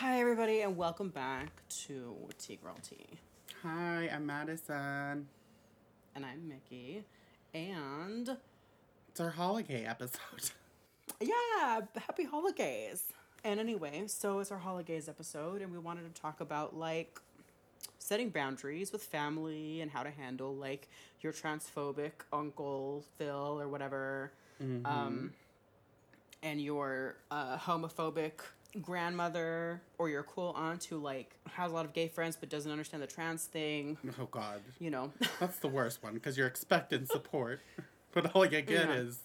Hi, 0.00 0.20
everybody, 0.20 0.60
and 0.60 0.76
welcome 0.76 1.08
back 1.08 1.48
to 1.86 2.14
Tea 2.38 2.56
Girl 2.62 2.76
Tea. 2.88 3.18
Hi, 3.64 4.08
I'm 4.14 4.26
Madison. 4.26 5.26
And 6.14 6.24
I'm 6.24 6.48
Mickey. 6.48 7.02
And 7.52 8.36
It's 9.08 9.18
our 9.18 9.30
holiday 9.30 9.84
episode. 9.84 10.52
yeah, 11.20 11.80
happy 11.96 12.22
holidays. 12.22 13.06
And 13.42 13.58
anyway, 13.58 14.04
so 14.06 14.38
it's 14.38 14.52
our 14.52 14.58
holidays 14.58 15.08
episode, 15.08 15.62
and 15.62 15.72
we 15.72 15.78
wanted 15.78 16.14
to 16.14 16.22
talk 16.22 16.40
about 16.40 16.76
like 16.76 17.18
setting 17.98 18.30
boundaries 18.30 18.92
with 18.92 19.02
family 19.02 19.80
and 19.80 19.90
how 19.90 20.04
to 20.04 20.10
handle 20.12 20.54
like 20.54 20.88
your 21.22 21.32
transphobic 21.32 22.12
uncle 22.32 23.04
Phil 23.16 23.60
or 23.60 23.66
whatever, 23.66 24.30
um, 24.84 25.32
and 26.44 26.60
your 26.60 27.16
uh, 27.32 27.58
homophobic 27.58 28.34
grandmother 28.82 29.80
or 29.98 30.08
your 30.08 30.22
cool 30.24 30.52
aunt 30.56 30.84
who 30.84 30.98
like 30.98 31.34
has 31.52 31.70
a 31.70 31.74
lot 31.74 31.84
of 31.84 31.92
gay 31.92 32.08
friends 32.08 32.36
but 32.36 32.48
doesn't 32.48 32.70
understand 32.70 33.02
the 33.02 33.06
trans 33.06 33.44
thing. 33.44 33.96
Oh 34.20 34.28
God, 34.30 34.60
You 34.78 34.90
know, 34.90 35.12
that's 35.40 35.58
the 35.58 35.68
worst 35.68 36.02
one 36.02 36.14
because 36.14 36.36
you're 36.36 36.46
expecting 36.46 37.06
support, 37.06 37.60
but 38.12 38.34
all 38.34 38.44
you 38.44 38.60
get 38.62 38.88
Yeah. 38.88 38.92
is 38.94 39.20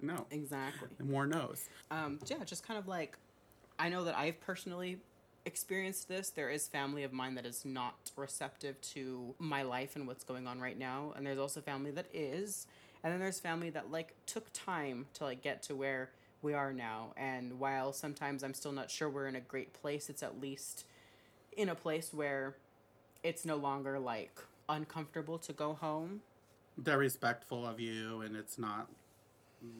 no, 0.00 0.26
exactly. 0.30 0.88
more 1.04 1.26
no's. 1.26 1.68
um, 1.90 2.18
yeah, 2.26 2.42
just 2.44 2.66
kind 2.66 2.78
of 2.78 2.88
like, 2.88 3.18
I 3.78 3.88
know 3.90 4.04
that 4.04 4.16
I've 4.16 4.40
personally 4.40 4.98
experienced 5.44 6.08
this. 6.08 6.30
There 6.30 6.48
is 6.48 6.66
family 6.66 7.02
of 7.02 7.12
mine 7.12 7.34
that 7.34 7.44
is 7.44 7.64
not 7.64 8.10
receptive 8.16 8.80
to 8.94 9.34
my 9.38 9.62
life 9.62 9.94
and 9.96 10.06
what's 10.06 10.24
going 10.24 10.46
on 10.46 10.60
right 10.60 10.78
now, 10.78 11.12
and 11.16 11.26
there's 11.26 11.38
also 11.38 11.60
family 11.60 11.90
that 11.90 12.06
is, 12.14 12.66
and 13.04 13.12
then 13.12 13.20
there's 13.20 13.38
family 13.38 13.68
that 13.70 13.90
like 13.90 14.14
took 14.26 14.46
time 14.54 15.06
to 15.14 15.24
like 15.24 15.42
get 15.42 15.62
to 15.64 15.76
where 15.76 16.10
we 16.42 16.54
are 16.54 16.72
now. 16.72 17.12
And 17.16 17.58
while 17.58 17.92
sometimes 17.92 18.42
I'm 18.44 18.54
still 18.54 18.72
not 18.72 18.90
sure 18.90 19.08
we're 19.08 19.26
in 19.28 19.36
a 19.36 19.40
great 19.40 19.72
place, 19.72 20.08
it's 20.10 20.22
at 20.22 20.40
least 20.40 20.84
in 21.56 21.68
a 21.68 21.74
place 21.74 22.12
where 22.14 22.56
it's 23.22 23.44
no 23.44 23.56
longer 23.56 23.98
like 23.98 24.38
uncomfortable 24.68 25.38
to 25.38 25.52
go 25.52 25.74
home 25.74 26.20
They're 26.78 26.98
respectful 26.98 27.66
of 27.66 27.80
you, 27.80 28.20
and 28.22 28.36
it's 28.36 28.58
not 28.58 28.88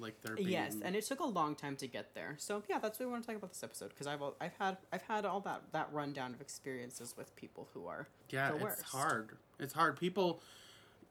like 0.01 0.21
they're 0.23 0.37
being. 0.37 0.49
Yes, 0.49 0.77
and 0.83 0.97
it 0.97 1.05
took 1.07 1.21
a 1.21 1.25
long 1.27 1.55
time 1.55 1.77
to 1.77 1.87
get 1.87 2.15
there. 2.15 2.35
So 2.39 2.63
yeah, 2.69 2.79
that's 2.79 2.99
what 2.99 3.07
we 3.07 3.13
want 3.13 3.25
to 3.25 3.29
talk 3.29 3.37
about 3.37 3.53
this 3.53 3.63
episode 3.63 3.91
because 3.91 4.07
I've 4.07 4.23
I've 4.41 4.55
had 4.59 4.79
I've 4.93 5.03
had 5.03 5.25
all 5.27 5.41
that 5.41 5.63
that 5.73 5.89
rundown 5.93 6.35
of 6.35 6.41
experiences 6.41 7.15
with 7.17 7.35
people 7.37 7.69
who 7.75 7.87
are 7.87 8.09
yeah, 8.31 8.53
it's 8.55 8.63
worst. 8.63 8.83
hard. 8.85 9.31
It's 9.61 9.75
hard. 9.75 9.99
People, 9.99 10.41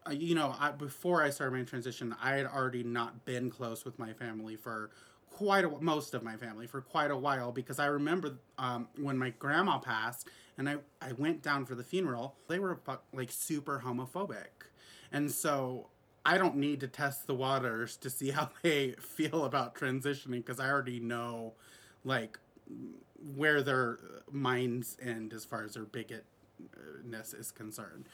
uh, 0.08 0.12
you 0.12 0.36
know, 0.36 0.56
I, 0.60 0.72
before 0.72 1.24
I 1.24 1.30
started 1.30 1.56
my 1.58 1.64
transition, 1.64 2.16
I 2.22 2.36
had 2.36 2.48
already 2.48 2.84
not 2.84 3.26
been 3.26 3.50
close 3.50 3.86
with 3.86 4.00
my 4.00 4.14
family 4.14 4.56
for 4.56 4.90
quite 5.36 5.66
a 5.66 5.70
most 5.82 6.14
of 6.14 6.24
my 6.24 6.38
family 6.38 6.66
for 6.66 6.80
quite 6.80 7.12
a 7.12 7.18
while 7.18 7.52
because 7.52 7.78
I 7.78 7.88
remember 7.88 8.38
um, 8.58 8.88
when 8.98 9.18
my 9.18 9.32
grandma 9.32 9.80
passed 9.80 10.30
and 10.58 10.70
I 10.70 10.78
I 11.02 11.12
went 11.18 11.42
down 11.42 11.66
for 11.66 11.76
the 11.76 11.84
funeral. 11.84 12.36
They 12.48 12.60
were 12.60 12.80
like 13.14 13.32
super 13.32 13.82
homophobic, 13.86 14.70
and 15.12 15.30
so. 15.32 15.88
I 16.28 16.40
don't 16.40 16.56
need 16.56 16.80
to 16.80 16.88
test 16.88 17.28
the 17.28 17.36
waters 17.36 17.98
to 17.98 18.10
see 18.10 18.32
how 18.32 18.50
they 18.64 18.94
feel 18.94 19.46
about 19.46 19.76
transitioning 19.76 20.44
because 20.44 20.60
I 20.60 20.72
already 20.72 21.00
know, 21.00 21.54
like, 22.04 22.40
where 23.36 23.62
their 23.62 24.00
minds 24.32 24.98
end 25.00 25.34
as 25.34 25.46
far 25.46 25.64
as 25.64 25.76
their 25.76 25.86
bigotness 25.86 27.40
is 27.40 27.52
concerned. 27.52 28.06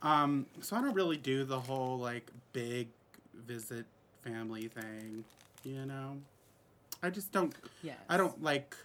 Um, 0.00 0.46
so 0.60 0.76
I 0.76 0.80
don't 0.80 0.94
really 0.94 1.16
do 1.16 1.42
the 1.42 1.58
whole 1.58 1.98
like 1.98 2.30
big 2.52 2.86
visit 3.34 3.86
family 4.22 4.68
thing, 4.68 5.24
you 5.64 5.84
know. 5.86 6.18
I 7.02 7.10
just 7.10 7.32
don't. 7.32 7.54
yes 7.82 7.96
I 8.08 8.16
don't 8.16 8.42
like 8.42 8.76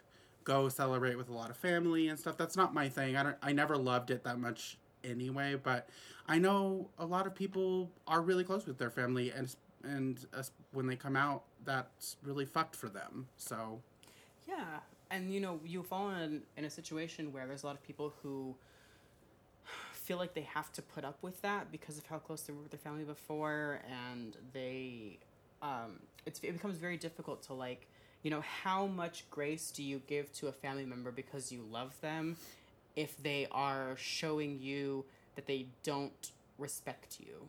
go 0.44 0.70
celebrate 0.70 1.16
with 1.18 1.30
a 1.30 1.34
lot 1.34 1.50
of 1.50 1.58
family 1.58 2.08
and 2.08 2.20
stuff. 2.20 2.38
That's 2.38 2.56
not 2.56 2.74
my 2.74 2.90
thing. 2.90 3.16
I 3.16 3.24
don't. 3.24 3.38
I 3.42 3.52
never 3.52 3.78
loved 3.78 4.12
it 4.12 4.24
that 4.24 4.40
much 4.40 4.78
anyway. 5.04 5.56
But 5.62 5.90
I 6.28 6.38
know 6.38 6.90
a 7.00 7.06
lot 7.06 7.28
of 7.28 7.36
people 7.36 7.90
are 8.08 8.22
really 8.22 8.44
close 8.44 8.66
with 8.66 8.78
their 8.78 8.92
family, 8.92 9.32
and 9.32 9.56
and 9.84 10.26
uh, 10.36 10.44
when 10.74 10.88
they 10.88 10.96
come 10.96 11.16
out, 11.16 11.44
that's 11.66 12.18
really 12.24 12.46
fucked 12.46 12.76
for 12.76 12.90
them. 12.90 13.28
So 13.38 13.80
yeah 14.48 14.80
and 15.12 15.32
you 15.32 15.40
know 15.40 15.60
you 15.66 15.84
fall 15.84 16.10
in 16.10 16.42
in 16.58 16.66
a 16.66 16.70
situation 16.70 17.32
where 17.32 17.46
there's 17.46 17.64
a 17.64 17.66
lot 17.66 17.76
of 17.76 17.84
people 17.84 18.14
who 18.24 18.56
feel 19.92 20.18
like 20.18 20.34
they 20.34 20.42
have 20.42 20.72
to 20.74 20.82
put 20.82 21.04
up 21.04 21.18
with 21.22 21.40
that 21.42 21.72
because 21.72 21.98
of 21.98 22.06
how 22.08 22.18
close 22.18 22.42
they 22.42 22.54
were 22.54 22.62
with 22.62 22.72
their 22.72 22.80
family 22.80 23.04
before 23.04 23.82
and 24.14 24.38
they 24.54 25.20
um 25.62 26.00
it's 26.26 26.40
it 26.40 26.54
becomes 26.54 26.78
very 26.78 26.98
difficult 26.98 27.44
to 27.44 27.54
like 27.54 27.88
you 28.24 28.32
know 28.32 28.42
how 28.64 28.86
much 28.86 29.30
grace 29.30 29.72
do 29.72 29.84
you 29.84 30.02
give 30.08 30.32
to 30.34 30.48
a 30.48 30.52
family 30.52 30.86
member 30.86 31.12
because 31.12 31.52
you 31.52 31.66
love 31.72 32.00
them 32.02 32.38
if 32.96 33.22
they 33.24 33.48
are 33.52 33.96
showing 33.98 34.60
you 34.60 35.06
that 35.36 35.48
they 35.48 35.66
don't 35.84 36.32
respect 36.58 37.18
you 37.20 37.48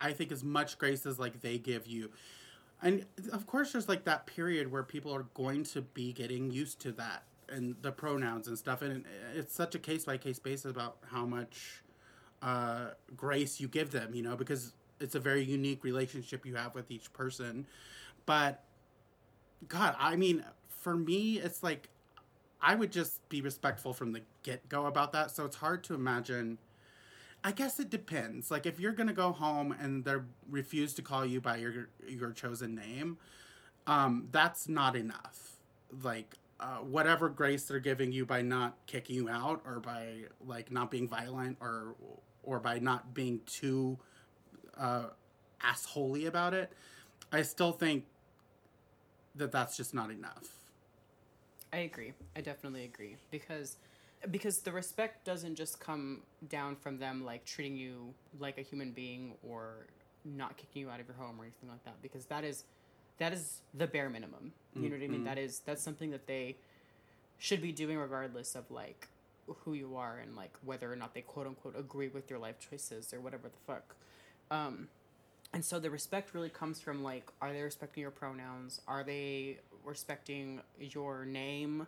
I 0.00 0.12
think 0.12 0.32
as 0.32 0.42
much 0.42 0.78
grace 0.78 1.04
as 1.04 1.18
like 1.18 1.40
they 1.42 1.58
give 1.58 1.86
you. 1.86 2.10
And 2.82 3.04
of 3.32 3.46
course 3.46 3.72
there's 3.72 3.88
like 3.88 4.04
that 4.04 4.26
period 4.26 4.72
where 4.72 4.82
people 4.82 5.14
are 5.14 5.26
going 5.34 5.64
to 5.64 5.82
be 5.82 6.12
getting 6.12 6.50
used 6.50 6.80
to 6.80 6.92
that 6.92 7.24
and 7.48 7.76
the 7.82 7.92
pronouns 7.92 8.48
and 8.48 8.56
stuff 8.56 8.80
and 8.80 9.04
it's 9.34 9.54
such 9.54 9.74
a 9.74 9.78
case 9.78 10.04
by 10.04 10.16
case 10.16 10.38
basis 10.38 10.70
about 10.70 10.96
how 11.10 11.26
much 11.26 11.82
uh, 12.42 12.90
grace 13.16 13.60
you 13.60 13.68
give 13.68 13.90
them, 13.90 14.14
you 14.14 14.22
know, 14.22 14.36
because 14.36 14.72
it's 14.98 15.14
a 15.14 15.20
very 15.20 15.42
unique 15.42 15.84
relationship 15.84 16.46
you 16.46 16.54
have 16.54 16.74
with 16.74 16.90
each 16.90 17.12
person. 17.12 17.66
But 18.24 18.64
God, 19.68 19.94
I 19.98 20.16
mean, 20.16 20.44
for 20.68 20.96
me, 20.96 21.38
it's 21.38 21.62
like 21.62 21.88
I 22.62 22.74
would 22.74 22.92
just 22.92 23.26
be 23.28 23.40
respectful 23.40 23.92
from 23.92 24.12
the 24.12 24.22
get 24.42 24.68
go 24.68 24.86
about 24.86 25.12
that. 25.12 25.30
So 25.30 25.44
it's 25.44 25.56
hard 25.56 25.84
to 25.84 25.94
imagine. 25.94 26.58
I 27.42 27.52
guess 27.52 27.80
it 27.80 27.88
depends. 27.88 28.50
Like 28.50 28.66
if 28.66 28.78
you're 28.78 28.92
gonna 28.92 29.12
go 29.14 29.32
home 29.32 29.74
and 29.78 30.04
they 30.04 30.16
refuse 30.50 30.94
to 30.94 31.02
call 31.02 31.24
you 31.24 31.40
by 31.40 31.56
your 31.56 31.88
your 32.06 32.32
chosen 32.32 32.74
name, 32.74 33.18
um, 33.86 34.28
that's 34.30 34.68
not 34.68 34.94
enough. 34.96 35.56
Like 36.02 36.36
uh, 36.60 36.76
whatever 36.78 37.28
grace 37.30 37.64
they're 37.64 37.80
giving 37.80 38.12
you 38.12 38.26
by 38.26 38.42
not 38.42 38.76
kicking 38.86 39.16
you 39.16 39.28
out 39.30 39.62
or 39.64 39.80
by 39.80 40.24
like 40.46 40.70
not 40.70 40.90
being 40.90 41.08
violent 41.08 41.56
or 41.60 41.94
or 42.42 42.60
by 42.60 42.78
not 42.78 43.14
being 43.14 43.40
too 43.46 43.98
uh, 44.76 45.04
assholey 45.62 46.26
about 46.26 46.52
it, 46.52 46.72
I 47.32 47.42
still 47.42 47.72
think 47.72 48.04
that 49.36 49.52
that's 49.52 49.76
just 49.76 49.94
not 49.94 50.10
enough. 50.10 50.48
I 51.72 51.78
agree. 51.78 52.12
I 52.36 52.40
definitely 52.40 52.84
agree 52.84 53.16
because 53.30 53.76
because 54.30 54.58
the 54.60 54.72
respect 54.72 55.24
doesn't 55.24 55.54
just 55.54 55.80
come 55.80 56.20
down 56.48 56.76
from 56.76 56.98
them 56.98 57.24
like 57.24 57.44
treating 57.44 57.76
you 57.76 58.12
like 58.38 58.58
a 58.58 58.62
human 58.62 58.92
being 58.92 59.32
or 59.48 59.86
not 60.24 60.56
kicking 60.58 60.82
you 60.82 60.90
out 60.90 61.00
of 61.00 61.06
your 61.06 61.16
home 61.16 61.36
or 61.40 61.44
anything 61.44 61.70
like 61.70 61.82
that 61.84 62.00
because 62.02 62.26
that 62.26 62.44
is 62.44 62.64
that 63.18 63.32
is 63.32 63.60
the 63.74 63.86
bare 63.86 64.10
minimum. 64.10 64.52
You 64.74 64.88
know 64.90 64.96
what 64.96 65.04
I 65.04 65.08
mean? 65.08 65.20
Mhm. 65.22 65.24
That 65.24 65.38
is 65.38 65.60
that's 65.60 65.82
something 65.82 66.10
that 66.10 66.26
they 66.26 66.56
should 67.38 67.62
be 67.62 67.72
doing 67.72 67.96
regardless 67.98 68.54
of 68.54 68.70
like 68.70 69.08
who 69.64 69.72
you 69.74 69.96
are 69.96 70.18
and 70.18 70.36
like 70.36 70.52
whether 70.64 70.92
or 70.92 70.96
not 70.96 71.14
they 71.14 71.22
quote 71.22 71.46
unquote 71.46 71.76
agree 71.78 72.08
with 72.08 72.28
your 72.30 72.38
life 72.38 72.56
choices 72.58 73.12
or 73.14 73.20
whatever 73.20 73.48
the 73.48 73.58
fuck. 73.66 73.94
Um 74.50 74.88
and 75.52 75.64
so 75.64 75.78
the 75.78 75.90
respect 75.90 76.32
really 76.34 76.48
comes 76.48 76.80
from 76.80 77.02
like 77.02 77.28
are 77.40 77.52
they 77.52 77.62
respecting 77.62 78.02
your 78.02 78.10
pronouns? 78.10 78.80
Are 78.86 79.02
they 79.02 79.58
respecting 79.84 80.60
your 80.78 81.24
name? 81.24 81.86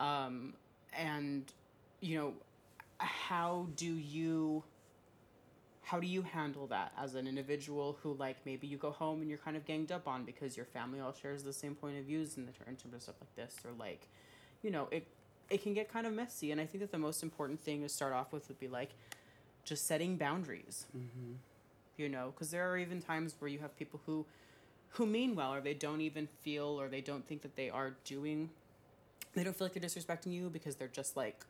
Um 0.00 0.54
and 0.96 1.52
you 2.00 2.18
know 2.18 2.34
how 2.98 3.66
do 3.76 3.86
you 3.86 4.64
how 5.82 6.00
do 6.00 6.06
you 6.06 6.22
handle 6.22 6.66
that 6.68 6.92
as 6.98 7.14
an 7.14 7.26
individual 7.26 7.98
who 8.02 8.14
like 8.14 8.36
maybe 8.46 8.66
you 8.66 8.78
go 8.78 8.90
home 8.90 9.20
and 9.20 9.28
you're 9.28 9.38
kind 9.38 9.56
of 9.56 9.66
ganged 9.66 9.92
up 9.92 10.08
on 10.08 10.24
because 10.24 10.56
your 10.56 10.64
family 10.64 10.98
all 10.98 11.12
shares 11.12 11.42
the 11.42 11.52
same 11.52 11.74
point 11.74 11.98
of 11.98 12.04
views 12.04 12.38
in, 12.38 12.46
the, 12.46 12.52
in 12.66 12.76
terms 12.76 12.94
of 12.94 13.02
stuff 13.02 13.16
like 13.20 13.36
this? 13.36 13.58
Or 13.64 13.72
like 13.78 14.08
you 14.62 14.70
know 14.70 14.88
it 14.90 15.06
it 15.50 15.62
can 15.62 15.74
get 15.74 15.92
kind 15.92 16.06
of 16.06 16.12
messy. 16.14 16.50
And 16.52 16.60
i 16.60 16.64
think 16.64 16.80
that 16.80 16.90
the 16.90 16.98
most 16.98 17.22
important 17.22 17.60
thing 17.60 17.82
to 17.82 17.88
start 17.88 18.14
off 18.14 18.32
with 18.32 18.48
would 18.48 18.58
be 18.58 18.68
like 18.68 18.90
just 19.64 19.86
setting 19.86 20.16
boundaries. 20.16 20.86
Mm-hmm. 20.96 21.32
You 21.96 22.08
know 22.08 22.32
because 22.34 22.50
there 22.50 22.70
are 22.70 22.76
even 22.76 23.00
times 23.00 23.34
where 23.38 23.48
you 23.48 23.58
have 23.58 23.76
people 23.76 24.00
who 24.06 24.24
who 24.90 25.06
mean 25.06 25.34
well 25.34 25.52
or 25.52 25.60
they 25.60 25.74
don't 25.74 26.00
even 26.00 26.28
feel 26.42 26.80
or 26.80 26.88
they 26.88 27.00
don't 27.00 27.26
think 27.26 27.42
that 27.42 27.56
they 27.56 27.68
are 27.70 27.94
doing 28.04 28.50
they 29.34 29.42
don't 29.42 29.56
feel 29.56 29.66
like 29.66 29.74
they're 29.74 29.88
disrespecting 29.88 30.32
you 30.32 30.48
because 30.48 30.76
they're 30.76 30.88
just 30.88 31.16
like 31.16 31.44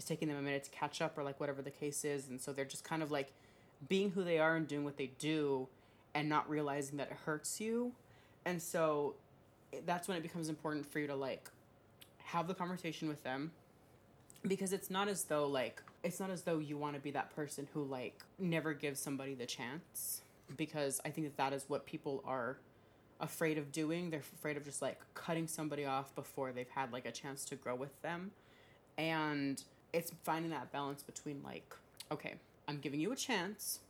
it's 0.00 0.06
taking 0.06 0.28
them 0.28 0.38
a 0.38 0.42
minute 0.42 0.64
to 0.64 0.70
catch 0.70 1.02
up 1.02 1.16
or 1.18 1.22
like 1.22 1.38
whatever 1.38 1.60
the 1.60 1.70
case 1.70 2.06
is. 2.06 2.28
And 2.28 2.40
so 2.40 2.54
they're 2.54 2.64
just 2.64 2.84
kind 2.84 3.02
of 3.02 3.10
like 3.10 3.32
being 3.88 4.10
who 4.10 4.24
they 4.24 4.38
are 4.38 4.56
and 4.56 4.66
doing 4.66 4.82
what 4.82 4.96
they 4.96 5.10
do 5.18 5.68
and 6.14 6.26
not 6.26 6.48
realizing 6.48 6.96
that 6.96 7.10
it 7.10 7.18
hurts 7.26 7.60
you. 7.60 7.92
And 8.46 8.60
so 8.60 9.14
eh, 9.74 9.80
that's 9.84 10.08
when 10.08 10.16
it 10.16 10.22
becomes 10.22 10.48
important 10.48 10.90
for 10.90 11.00
you 11.00 11.06
to 11.06 11.14
like 11.14 11.50
have 12.24 12.48
the 12.48 12.54
conversation 12.54 13.08
with 13.08 13.22
them 13.24 13.52
because 14.46 14.72
it's 14.72 14.90
not 14.90 15.06
as 15.06 15.24
though 15.24 15.46
like 15.46 15.82
it's 16.02 16.20
not 16.20 16.30
as 16.30 16.42
though 16.42 16.58
you 16.58 16.76
want 16.76 16.94
to 16.94 17.00
be 17.00 17.10
that 17.10 17.34
person 17.34 17.68
who 17.74 17.84
like 17.84 18.22
never 18.38 18.72
gives 18.72 19.00
somebody 19.00 19.34
the 19.34 19.46
chance 19.46 20.22
because 20.56 21.00
i 21.04 21.10
think 21.10 21.26
that 21.26 21.36
that 21.36 21.52
is 21.52 21.64
what 21.68 21.86
people 21.86 22.22
are 22.26 22.58
afraid 23.20 23.58
of 23.58 23.70
doing. 23.70 24.10
They're 24.10 24.20
afraid 24.20 24.56
of 24.56 24.64
just 24.64 24.82
like 24.82 24.98
cutting 25.14 25.46
somebody 25.46 25.84
off 25.84 26.14
before 26.14 26.52
they've 26.52 26.68
had 26.68 26.92
like 26.92 27.06
a 27.06 27.12
chance 27.12 27.44
to 27.46 27.54
grow 27.54 27.74
with 27.74 28.00
them. 28.02 28.32
And 28.98 29.62
it's 29.92 30.12
finding 30.24 30.50
that 30.50 30.72
balance 30.72 31.02
between 31.02 31.42
like, 31.44 31.74
okay, 32.10 32.34
I'm 32.66 32.78
giving 32.78 33.00
you 33.00 33.12
a 33.12 33.16
chance, 33.16 33.80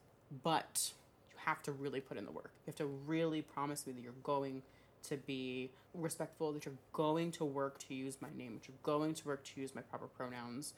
but 0.43 0.93
you 1.31 1.39
have 1.45 1.63
to 1.63 1.73
really 1.73 2.01
put 2.01 2.17
in 2.17 2.25
the 2.25 2.33
work. 2.33 2.51
You 2.67 2.71
have 2.71 2.77
to 2.77 2.87
really 2.87 3.43
promise 3.43 3.87
me 3.87 3.93
that 3.95 4.03
you're 4.03 4.13
going 4.23 4.63
to 5.05 5.17
be 5.17 5.71
respectful, 5.95 6.53
that 6.53 6.67
you're 6.67 6.75
going 6.93 7.31
to 7.33 7.45
work 7.45 7.79
to 7.89 7.95
use 7.95 8.19
my 8.21 8.29
name, 8.37 8.55
that 8.55 8.69
you're 8.69 8.77
going 8.83 9.15
to 9.15 9.29
work 9.29 9.45
to 9.45 9.61
use 9.61 9.75
my 9.75 9.81
proper 9.81 10.07
pronouns. 10.07 10.75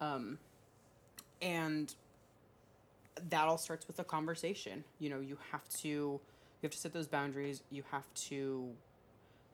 Um, 0.00 0.38
and 1.42 1.94
that 3.28 3.46
all 3.46 3.58
starts 3.58 3.86
with 3.86 3.98
a 3.98 4.04
conversation. 4.04 4.84
You 4.98 5.10
know, 5.10 5.20
you 5.20 5.36
have 5.50 5.68
to 5.80 5.88
you 5.88 6.20
have 6.62 6.70
to 6.72 6.78
set 6.78 6.92
those 6.92 7.08
boundaries. 7.08 7.62
You 7.70 7.82
have 7.90 8.06
to 8.28 8.70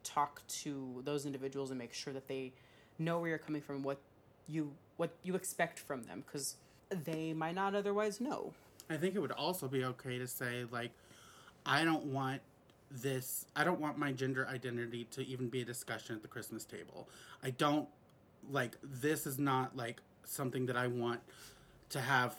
talk 0.04 0.46
to 0.46 1.02
those 1.04 1.26
individuals 1.26 1.70
and 1.70 1.78
make 1.78 1.92
sure 1.92 2.12
that 2.12 2.28
they 2.28 2.52
know 2.98 3.18
where 3.18 3.30
you're 3.30 3.38
coming 3.38 3.62
from, 3.62 3.82
what 3.82 3.98
you 4.46 4.72
what 4.96 5.10
you 5.22 5.34
expect 5.34 5.78
from 5.78 6.02
them, 6.04 6.22
because 6.26 6.56
they 6.90 7.32
might 7.32 7.54
not 7.54 7.74
otherwise 7.74 8.20
know. 8.20 8.52
I 8.90 8.96
think 8.96 9.14
it 9.14 9.20
would 9.20 9.32
also 9.32 9.68
be 9.68 9.84
okay 9.84 10.18
to 10.18 10.26
say 10.26 10.64
like, 10.70 10.90
I 11.66 11.84
don't 11.84 12.04
want 12.04 12.40
this. 12.90 13.46
I 13.56 13.64
don't 13.64 13.80
want 13.80 13.98
my 13.98 14.12
gender 14.12 14.46
identity 14.48 15.06
to 15.12 15.26
even 15.26 15.48
be 15.48 15.62
a 15.62 15.64
discussion 15.64 16.16
at 16.16 16.22
the 16.22 16.28
Christmas 16.28 16.64
table. 16.64 17.08
I 17.42 17.50
don't 17.50 17.88
like 18.50 18.76
this 18.82 19.26
is 19.26 19.38
not 19.38 19.76
like 19.76 20.00
something 20.24 20.66
that 20.66 20.76
I 20.76 20.86
want 20.86 21.20
to 21.90 22.00
have 22.00 22.36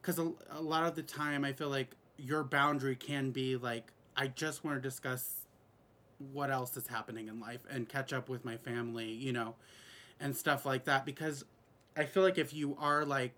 because 0.00 0.18
a, 0.18 0.32
a 0.50 0.60
lot 0.60 0.84
of 0.84 0.94
the 0.94 1.02
time 1.02 1.44
I 1.44 1.52
feel 1.52 1.68
like 1.68 1.96
your 2.16 2.44
boundary 2.44 2.96
can 2.96 3.30
be 3.30 3.56
like 3.56 3.92
I 4.16 4.26
just 4.28 4.64
want 4.64 4.76
to 4.76 4.80
discuss 4.80 5.42
what 6.32 6.50
else 6.50 6.76
is 6.76 6.86
happening 6.86 7.28
in 7.28 7.40
life 7.40 7.60
and 7.70 7.88
catch 7.88 8.12
up 8.12 8.28
with 8.28 8.44
my 8.44 8.56
family, 8.56 9.10
you 9.10 9.32
know, 9.32 9.54
and 10.20 10.36
stuff 10.36 10.64
like 10.64 10.84
that. 10.84 11.04
Because 11.04 11.44
I 11.96 12.04
feel 12.04 12.22
like 12.22 12.38
if 12.38 12.52
you 12.52 12.76
are 12.78 13.04
like 13.04 13.34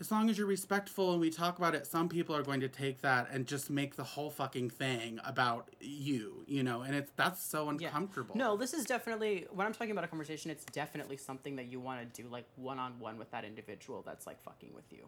as 0.00 0.10
long 0.10 0.30
as 0.30 0.38
you're 0.38 0.46
respectful 0.46 1.12
and 1.12 1.20
we 1.20 1.28
talk 1.28 1.58
about 1.58 1.74
it, 1.74 1.86
some 1.86 2.08
people 2.08 2.34
are 2.34 2.42
going 2.42 2.60
to 2.60 2.68
take 2.68 3.02
that 3.02 3.28
and 3.30 3.46
just 3.46 3.68
make 3.68 3.96
the 3.96 4.02
whole 4.02 4.30
fucking 4.30 4.70
thing 4.70 5.20
about 5.24 5.68
you, 5.78 6.42
you 6.46 6.62
know, 6.62 6.80
and 6.80 6.94
it's 6.94 7.12
that's 7.16 7.42
so 7.44 7.68
uncomfortable. 7.68 8.34
Yeah. 8.34 8.44
No, 8.44 8.56
this 8.56 8.72
is 8.72 8.86
definitely 8.86 9.46
when 9.52 9.66
I'm 9.66 9.74
talking 9.74 9.90
about 9.90 10.04
a 10.04 10.08
conversation, 10.08 10.50
it's 10.50 10.64
definitely 10.64 11.18
something 11.18 11.56
that 11.56 11.66
you 11.66 11.80
want 11.80 12.00
to 12.00 12.22
do 12.22 12.28
like 12.28 12.46
one 12.56 12.78
on 12.78 12.98
one 12.98 13.18
with 13.18 13.30
that 13.32 13.44
individual 13.44 14.02
that's 14.04 14.26
like 14.26 14.42
fucking 14.42 14.70
with 14.74 14.90
you. 14.90 15.04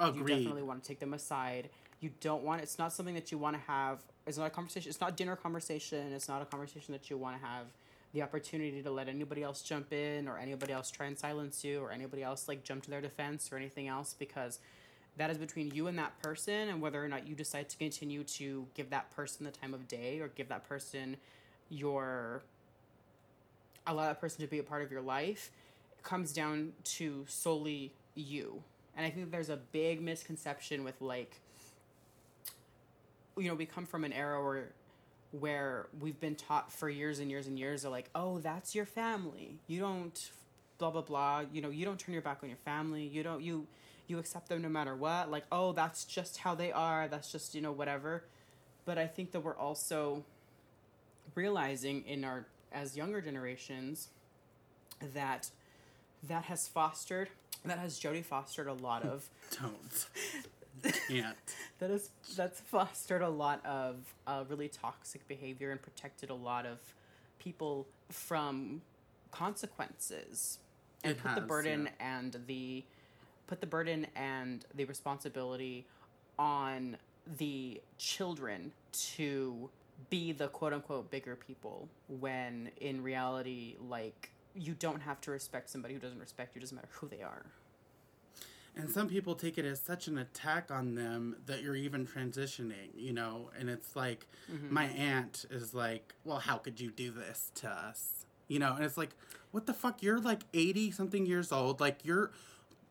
Agreed. 0.00 0.16
You 0.16 0.36
definitely 0.36 0.62
want 0.62 0.84
to 0.84 0.88
take 0.88 1.00
them 1.00 1.14
aside. 1.14 1.70
You 2.00 2.10
don't 2.20 2.44
want 2.44 2.62
it's 2.62 2.78
not 2.78 2.92
something 2.92 3.16
that 3.16 3.32
you 3.32 3.38
want 3.38 3.56
to 3.56 3.62
have. 3.66 3.98
It's 4.24 4.38
not 4.38 4.46
a 4.46 4.50
conversation. 4.50 4.88
It's 4.88 5.00
not 5.00 5.16
dinner 5.16 5.34
conversation. 5.34 6.12
It's 6.12 6.28
not 6.28 6.42
a 6.42 6.44
conversation 6.44 6.92
that 6.92 7.10
you 7.10 7.16
want 7.16 7.40
to 7.40 7.44
have 7.44 7.66
the 8.12 8.22
opportunity 8.22 8.82
to 8.82 8.90
let 8.90 9.08
anybody 9.08 9.42
else 9.42 9.62
jump 9.62 9.92
in 9.92 10.28
or 10.28 10.38
anybody 10.38 10.72
else 10.72 10.90
try 10.90 11.06
and 11.06 11.18
silence 11.18 11.62
you 11.62 11.80
or 11.80 11.92
anybody 11.92 12.22
else 12.22 12.48
like 12.48 12.64
jump 12.64 12.82
to 12.84 12.90
their 12.90 13.00
defense 13.00 13.50
or 13.52 13.56
anything 13.56 13.86
else 13.86 14.14
because 14.18 14.60
that 15.16 15.30
is 15.30 15.36
between 15.36 15.70
you 15.72 15.88
and 15.88 15.98
that 15.98 16.18
person 16.22 16.68
and 16.68 16.80
whether 16.80 17.04
or 17.04 17.08
not 17.08 17.26
you 17.26 17.34
decide 17.34 17.68
to 17.68 17.76
continue 17.76 18.24
to 18.24 18.66
give 18.74 18.90
that 18.90 19.10
person 19.10 19.44
the 19.44 19.50
time 19.50 19.74
of 19.74 19.86
day 19.88 20.20
or 20.20 20.28
give 20.28 20.48
that 20.48 20.66
person 20.66 21.16
your 21.68 22.42
allow 23.86 24.04
that 24.04 24.20
person 24.20 24.40
to 24.40 24.46
be 24.46 24.58
a 24.58 24.62
part 24.62 24.82
of 24.82 24.90
your 24.90 25.02
life 25.02 25.50
it 25.96 26.02
comes 26.02 26.32
down 26.32 26.72
to 26.84 27.24
solely 27.28 27.92
you. 28.14 28.62
And 28.96 29.04
i 29.04 29.10
think 29.10 29.30
there's 29.30 29.50
a 29.50 29.56
big 29.56 30.00
misconception 30.00 30.82
with 30.82 31.00
like 31.00 31.40
you 33.36 33.48
know 33.48 33.54
we 33.54 33.66
come 33.66 33.86
from 33.86 34.04
an 34.04 34.12
era 34.12 34.42
where 34.42 34.70
where 35.32 35.86
we've 36.00 36.18
been 36.18 36.34
taught 36.34 36.72
for 36.72 36.88
years 36.88 37.18
and 37.18 37.30
years 37.30 37.46
and 37.46 37.58
years 37.58 37.84
are 37.84 37.90
like, 37.90 38.08
oh, 38.14 38.38
that's 38.38 38.74
your 38.74 38.86
family. 38.86 39.58
You 39.66 39.80
don't 39.80 40.30
blah 40.78 40.90
blah 40.90 41.02
blah. 41.02 41.44
You 41.52 41.60
know, 41.60 41.70
you 41.70 41.84
don't 41.84 41.98
turn 41.98 42.12
your 42.12 42.22
back 42.22 42.38
on 42.42 42.48
your 42.48 42.58
family. 42.58 43.04
You 43.04 43.22
don't 43.22 43.42
you 43.42 43.66
you 44.06 44.18
accept 44.18 44.48
them 44.48 44.62
no 44.62 44.68
matter 44.68 44.96
what. 44.96 45.30
Like, 45.30 45.44
oh, 45.52 45.72
that's 45.72 46.04
just 46.04 46.38
how 46.38 46.54
they 46.54 46.72
are. 46.72 47.08
That's 47.08 47.30
just, 47.30 47.54
you 47.54 47.60
know, 47.60 47.72
whatever. 47.72 48.24
But 48.86 48.96
I 48.96 49.06
think 49.06 49.32
that 49.32 49.40
we're 49.40 49.56
also 49.56 50.24
realizing 51.34 52.04
in 52.06 52.24
our 52.24 52.46
as 52.72 52.96
younger 52.96 53.20
generations 53.20 54.08
that 55.14 55.50
that 56.26 56.44
has 56.44 56.66
fostered 56.68 57.28
that 57.64 57.78
has 57.78 57.98
Jodie 58.00 58.24
fostered 58.24 58.66
a 58.66 58.72
lot 58.72 59.04
of 59.04 59.28
don't 59.60 60.06
can't. 61.08 61.36
that 61.78 61.90
is 61.90 62.10
that's 62.36 62.60
fostered 62.60 63.22
a 63.22 63.28
lot 63.28 63.64
of 63.64 63.96
uh, 64.26 64.44
really 64.48 64.68
toxic 64.68 65.26
behavior 65.28 65.70
and 65.70 65.80
protected 65.80 66.30
a 66.30 66.34
lot 66.34 66.66
of 66.66 66.78
people 67.38 67.86
from 68.10 68.82
consequences 69.30 70.58
and 71.04 71.12
It 71.12 71.22
put 71.22 71.34
the 71.34 71.40
burden 71.40 71.88
yeah. 71.98 72.18
and 72.18 72.36
the 72.46 72.84
put 73.46 73.60
the 73.60 73.66
burden 73.66 74.06
and 74.16 74.64
the 74.74 74.84
responsibility 74.84 75.86
on 76.38 76.96
the 77.38 77.80
children 77.98 78.72
to 78.92 79.68
be 80.10 80.32
the 80.32 80.48
quote 80.48 80.72
unquote 80.72 81.10
bigger 81.10 81.36
people 81.36 81.88
when 82.08 82.70
in 82.80 83.02
reality 83.02 83.76
like 83.88 84.30
you 84.54 84.74
don't 84.74 85.00
have 85.00 85.20
to 85.20 85.30
respect 85.30 85.68
somebody 85.70 85.94
who 85.94 86.00
doesn't 86.00 86.18
respect 86.20 86.54
you 86.54 86.60
doesn't 86.60 86.76
matter 86.76 86.88
who 86.92 87.08
they 87.08 87.22
are 87.22 87.44
And 88.78 88.88
some 88.88 89.08
people 89.08 89.34
take 89.34 89.58
it 89.58 89.64
as 89.64 89.80
such 89.80 90.06
an 90.06 90.18
attack 90.18 90.70
on 90.70 90.94
them 90.94 91.36
that 91.46 91.62
you're 91.62 91.74
even 91.74 92.06
transitioning, 92.06 92.90
you 92.94 93.12
know? 93.12 93.50
And 93.58 93.68
it's 93.68 93.96
like, 93.96 94.26
mm-hmm. 94.50 94.72
my 94.72 94.84
aunt 94.84 95.44
is 95.50 95.74
like, 95.74 96.14
well, 96.24 96.38
how 96.38 96.58
could 96.58 96.80
you 96.80 96.92
do 96.92 97.10
this 97.10 97.50
to 97.56 97.68
us? 97.68 98.24
You 98.46 98.60
know? 98.60 98.74
And 98.74 98.84
it's 98.84 98.96
like, 98.96 99.10
what 99.50 99.66
the 99.66 99.74
fuck? 99.74 100.00
You're 100.00 100.20
like 100.20 100.42
80 100.54 100.92
something 100.92 101.26
years 101.26 101.50
old. 101.50 101.80
Like, 101.80 102.04
you're 102.04 102.30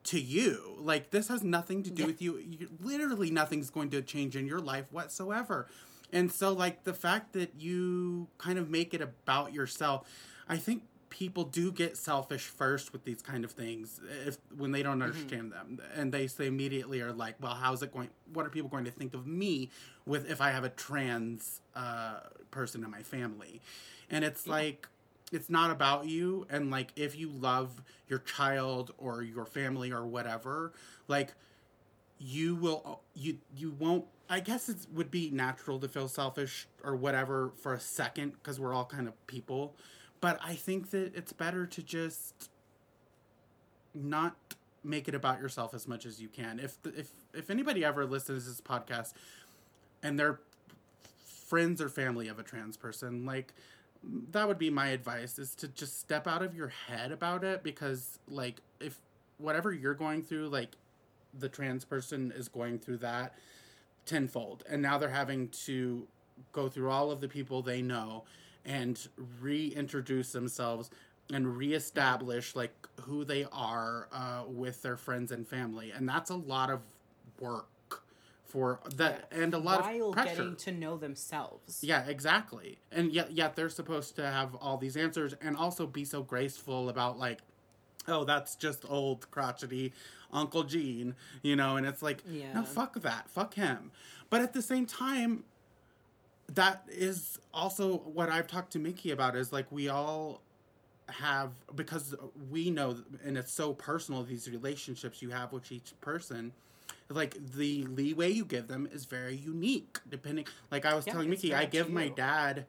to 0.03 0.19
you. 0.19 0.75
Like, 0.79 1.11
this 1.11 1.29
has 1.29 1.41
nothing 1.41 1.83
to 1.83 1.89
do 1.89 2.03
Yeah. 2.03 2.07
with 2.07 2.21
you. 2.21 2.37
you. 2.37 2.69
Literally, 2.81 3.31
nothing's 3.31 3.69
going 3.69 3.89
to 3.91 4.01
change 4.01 4.35
in 4.35 4.45
your 4.45 4.59
life 4.59 4.85
whatsoever. 4.91 5.67
And 6.11 6.31
so, 6.31 6.53
like, 6.53 6.83
the 6.83 6.93
fact 6.93 7.33
that 7.33 7.53
you 7.59 8.27
kind 8.37 8.59
of 8.59 8.69
make 8.69 8.93
it 8.93 9.01
about 9.01 9.53
yourself, 9.53 10.07
I 10.47 10.57
think 10.57 10.83
people 11.17 11.43
do 11.43 11.71
get 11.71 11.97
selfish 11.97 12.43
first 12.43 12.93
with 12.93 13.03
these 13.03 13.23
kind 13.23 13.43
of 13.43 13.51
things 13.51 13.99
if 14.27 14.37
when 14.55 14.71
they 14.71 14.83
don't 14.83 15.01
understand 15.01 15.51
them. 15.51 15.79
And 15.95 16.11
they 16.11 16.27
say 16.27 16.45
immediately 16.45 17.01
are 17.01 17.11
like 17.11 17.35
well 17.41 17.55
how's 17.55 17.81
it 17.81 17.91
going 17.91 18.09
what 18.33 18.45
are 18.45 18.49
people 18.49 18.69
going 18.69 18.85
to 18.85 18.91
think 18.91 19.15
of 19.15 19.25
me 19.25 19.71
with 20.05 20.29
if 20.29 20.41
i 20.41 20.51
have 20.51 20.63
a 20.63 20.69
trans 20.69 21.61
uh, 21.75 22.19
person 22.51 22.83
in 22.83 22.91
my 22.91 23.01
family? 23.01 23.61
And 24.11 24.23
it's 24.23 24.45
like 24.47 24.87
it's 25.31 25.49
not 25.49 25.71
about 25.71 26.05
you. 26.05 26.45
And 26.51 26.69
like 26.69 26.91
if 26.95 27.17
you 27.17 27.29
love 27.29 27.81
your 28.07 28.19
child 28.19 28.93
or 28.99 29.23
your 29.23 29.45
family 29.45 29.91
or 29.91 30.05
whatever 30.05 30.71
like 31.07 31.33
you 32.19 32.55
will 32.55 33.01
you 33.13 33.37
you 33.55 33.71
won't 33.77 34.05
i 34.27 34.39
guess 34.39 34.69
it 34.69 34.77
would 34.91 35.11
be 35.11 35.29
natural 35.29 35.77
to 35.77 35.87
feel 35.87 36.07
selfish 36.07 36.67
or 36.83 36.95
whatever 36.95 37.51
for 37.61 37.75
a 37.75 37.79
second 37.79 38.31
because 38.31 38.59
we're 38.59 38.73
all 38.73 38.85
kind 38.85 39.07
of 39.07 39.27
people 39.27 39.75
but 40.21 40.39
i 40.43 40.53
think 40.53 40.91
that 40.91 41.15
it's 41.15 41.33
better 41.33 41.65
to 41.65 41.81
just 41.81 42.49
not 43.93 44.35
make 44.87 45.07
it 45.07 45.15
about 45.15 45.39
yourself 45.39 45.73
as 45.73 45.87
much 45.87 46.05
as 46.05 46.21
you 46.21 46.29
can. 46.29 46.59
If 46.59 46.77
if 46.85 47.09
if 47.33 47.49
anybody 47.49 47.83
ever 47.83 48.05
listens 48.05 48.43
to 48.43 48.49
this 48.49 48.61
podcast 48.61 49.13
and 50.01 50.17
they're 50.17 50.39
friends 51.47 51.81
or 51.81 51.89
family 51.89 52.27
of 52.27 52.39
a 52.39 52.43
trans 52.43 52.75
person 52.75 53.25
like 53.25 53.53
that 54.31 54.47
would 54.47 54.57
be 54.57 54.69
my 54.69 54.87
advice 54.87 55.39
is 55.39 55.55
to 55.55 55.67
just 55.67 55.97
step 55.97 56.27
out 56.27 56.43
of 56.43 56.53
your 56.53 56.67
head 56.67 57.11
about 57.11 57.43
it 57.43 57.63
because 57.63 58.19
like 58.27 58.61
if 58.81 58.99
whatever 59.37 59.73
you're 59.73 59.93
going 59.93 60.21
through 60.21 60.49
like 60.49 60.75
the 61.37 61.49
trans 61.49 61.85
person 61.85 62.33
is 62.35 62.47
going 62.47 62.79
through 62.79 62.97
that 62.97 63.33
tenfold. 64.05 64.63
And 64.69 64.81
now 64.81 64.97
they're 64.97 65.09
having 65.09 65.49
to 65.65 66.07
go 66.51 66.69
through 66.69 66.89
all 66.89 67.11
of 67.11 67.21
the 67.21 67.27
people 67.27 67.61
they 67.61 67.81
know 67.81 68.23
and 68.67 69.07
reintroduce 69.41 70.31
themselves 70.31 70.91
and 71.33 71.57
reestablish 71.57 72.55
like 72.55 72.71
who 73.01 73.23
they 73.25 73.45
are 73.51 74.07
uh, 74.13 74.43
with 74.47 74.81
their 74.83 74.97
friends 74.97 75.31
and 75.31 75.47
family 75.47 75.91
and 75.91 76.07
that's 76.07 76.29
a 76.29 76.35
lot 76.35 76.69
of 76.69 76.81
work 77.39 77.67
for 78.45 78.79
that 78.95 79.27
and 79.31 79.53
a 79.53 79.57
lot 79.57 79.81
while 79.81 80.09
of 80.09 80.13
pressure 80.13 80.35
getting 80.35 80.55
to 80.55 80.71
know 80.71 80.95
themselves 80.97 81.83
yeah, 81.83 82.05
exactly. 82.07 82.77
And 82.91 83.11
yet, 83.11 83.31
yet 83.31 83.55
they're 83.55 83.69
supposed 83.69 84.15
to 84.15 84.25
have 84.25 84.55
all 84.55 84.77
these 84.77 84.95
answers 84.95 85.33
and 85.41 85.57
also 85.57 85.85
be 85.85 86.05
so 86.05 86.21
graceful 86.23 86.87
about 86.89 87.19
like, 87.19 87.39
oh, 88.07 88.23
that's 88.23 88.55
just 88.55 88.85
old 88.89 89.29
crotchety 89.31 89.91
Uncle 90.31 90.63
Gene, 90.63 91.15
you 91.41 91.55
know. 91.57 91.75
And 91.75 91.85
it's 91.85 92.01
like, 92.01 92.23
Yeah. 92.25 92.53
no, 92.53 92.63
fuck 92.63 92.93
that, 93.01 93.29
fuck 93.29 93.53
him. 93.55 93.91
But 94.29 94.41
at 94.41 94.53
the 94.53 94.61
same 94.61 94.85
time, 94.85 95.43
that 96.53 96.83
is 96.89 97.39
also 97.53 97.97
what 97.97 98.29
I've 98.29 98.47
talked 98.47 98.71
to 98.73 98.79
Mickey 98.79 99.11
about. 99.11 99.35
Is 99.35 99.51
like 99.51 99.71
we 99.71 99.89
all 99.89 100.41
have 101.09 101.51
because 101.75 102.15
we 102.51 102.69
know, 102.69 102.97
and 103.25 103.37
it's 103.37 103.51
so 103.53 103.73
personal 103.73 104.23
these 104.23 104.49
relationships 104.49 105.21
you 105.21 105.29
have 105.29 105.51
with 105.53 105.71
each 105.71 105.93
person 106.01 106.53
like 107.09 107.37
the 107.55 107.83
leeway 107.85 108.29
you 108.29 108.45
give 108.45 108.67
them 108.67 108.87
is 108.91 109.05
very 109.05 109.35
unique 109.35 109.99
depending 110.09 110.45
like 110.71 110.85
i 110.85 110.93
was 110.93 111.05
Yeah, 111.05 111.13
telling 111.13 111.29
mickey 111.29 111.53
i 111.53 111.65
give 111.65 111.89
my 111.89 112.09
dad 112.09 112.65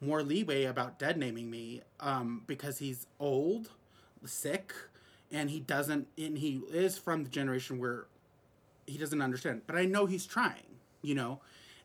more 0.00 0.22
leeway 0.22 0.64
about 0.64 0.98
dead 0.98 1.16
naming 1.18 1.50
me 1.50 1.82
um, 2.00 2.42
because 2.46 2.78
he's 2.78 3.06
old 3.18 3.70
sick 4.24 4.72
and 5.32 5.50
he 5.50 5.60
doesn't 5.60 6.06
and 6.18 6.38
he 6.38 6.60
is 6.70 6.98
from 6.98 7.24
the 7.24 7.30
generation 7.30 7.78
where 7.78 8.06
he 8.86 8.98
doesn't 8.98 9.22
understand 9.22 9.62
but 9.66 9.76
i 9.76 9.84
know 9.84 10.06
he's 10.06 10.26
trying 10.26 10.76
you 11.02 11.14
know 11.14 11.40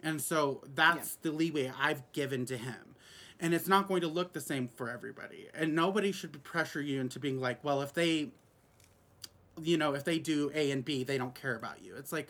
and 0.05 0.21
so 0.21 0.63
that's 0.73 1.15
the 1.17 1.31
leeway 1.31 1.69
i've 1.79 2.09
given 2.13 2.45
to 2.45 2.55
him. 2.57 2.95
And 3.37 3.53
it's 3.53 3.67
not 3.67 3.89
going 3.89 3.99
to 3.99 4.07
look 4.07 4.31
the 4.31 4.39
same 4.39 4.69
for 4.69 4.89
everybody. 4.89 5.49
And 5.53 5.75
nobody 5.75 6.13
should 6.13 6.41
pressure 6.45 6.81
you 6.81 7.01
into 7.01 7.19
being 7.19 7.41
like 7.41 7.61
well 7.65 7.81
if 7.81 7.93
they 7.93 8.29
you 9.61 9.77
know 9.77 9.93
if 9.93 10.05
they 10.05 10.19
do 10.19 10.51
a 10.55 10.71
and 10.71 10.85
b 10.85 11.03
they 11.03 11.17
don't 11.17 11.35
care 11.35 11.55
about 11.55 11.83
you. 11.83 11.95
It's 11.97 12.13
like 12.13 12.29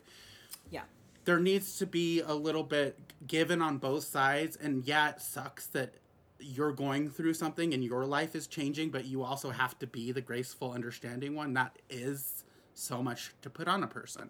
Yeah. 0.72 0.82
there 1.25 1.39
needs 1.39 1.77
to 1.77 1.86
be 1.86 2.22
a 2.22 2.34
little 2.34 2.63
bit 2.63 2.98
given 3.27 3.62
on 3.62 3.77
both 3.77 4.03
sides. 4.05 4.55
And 4.55 4.84
yeah 4.86 5.10
it 5.12 5.22
sucks 5.22 5.67
that 5.67 5.94
you're 6.39 6.74
going 6.74 7.10
through 7.12 7.34
something 7.36 7.74
and 7.74 7.84
your 7.84 8.05
life 8.05 8.36
is 8.36 8.46
changing 8.48 8.89
but 8.89 9.05
you 9.05 9.24
also 9.24 9.51
have 9.51 9.77
to 9.79 9.88
be 9.88 10.12
the 10.12 10.22
graceful 10.22 10.72
understanding 10.72 11.34
one 11.36 11.53
that 11.53 11.77
is 11.89 12.44
so 12.74 13.01
much 13.03 13.32
to 13.44 13.50
put 13.50 13.67
on 13.67 13.84
a 13.84 13.88
person. 13.88 14.29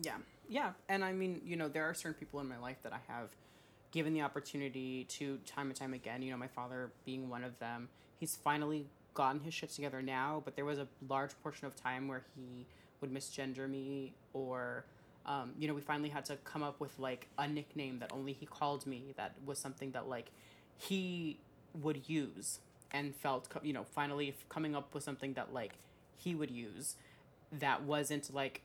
Yeah. 0.00 0.16
Yeah. 0.48 0.72
And 0.88 1.04
I 1.04 1.12
mean, 1.12 1.40
you 1.44 1.56
know, 1.56 1.68
there 1.68 1.84
are 1.84 1.94
certain 1.94 2.14
people 2.14 2.40
in 2.40 2.48
my 2.48 2.58
life 2.58 2.76
that 2.82 2.92
I 2.92 3.00
have 3.10 3.30
given 3.90 4.14
the 4.14 4.22
opportunity 4.22 5.04
to 5.04 5.38
time 5.46 5.68
and 5.68 5.76
time 5.76 5.94
again, 5.94 6.22
you 6.22 6.30
know, 6.30 6.36
my 6.36 6.48
father 6.48 6.90
being 7.04 7.28
one 7.28 7.44
of 7.44 7.58
them. 7.58 7.88
He's 8.18 8.36
finally 8.36 8.86
gotten 9.14 9.40
his 9.40 9.52
shit 9.54 9.70
together 9.70 10.00
now, 10.00 10.42
but 10.44 10.56
there 10.56 10.64
was 10.64 10.78
a 10.78 10.86
large 11.08 11.30
portion 11.42 11.66
of 11.66 11.76
time 11.76 12.08
where 12.08 12.22
he 12.34 12.66
would 13.00 13.12
misgender 13.12 13.68
me 13.68 14.14
or 14.32 14.84
um, 15.24 15.52
you 15.56 15.68
know, 15.68 15.74
we 15.74 15.80
finally 15.80 16.08
had 16.08 16.24
to 16.26 16.36
come 16.38 16.64
up 16.64 16.80
with 16.80 16.98
like 16.98 17.28
a 17.38 17.46
nickname 17.46 18.00
that 18.00 18.12
only 18.12 18.32
he 18.32 18.44
called 18.46 18.86
me 18.86 19.14
that 19.16 19.34
was 19.46 19.58
something 19.58 19.92
that 19.92 20.08
like 20.08 20.32
he 20.76 21.38
would 21.80 22.08
use 22.08 22.58
and 22.92 23.14
felt 23.14 23.48
you 23.62 23.72
know 23.72 23.84
finally 23.84 24.34
coming 24.48 24.76
up 24.76 24.92
with 24.94 25.02
something 25.02 25.32
that 25.34 25.52
like 25.52 25.74
he 26.16 26.34
would 26.34 26.50
use 26.50 26.96
that 27.50 27.82
wasn't 27.82 28.32
like 28.34 28.62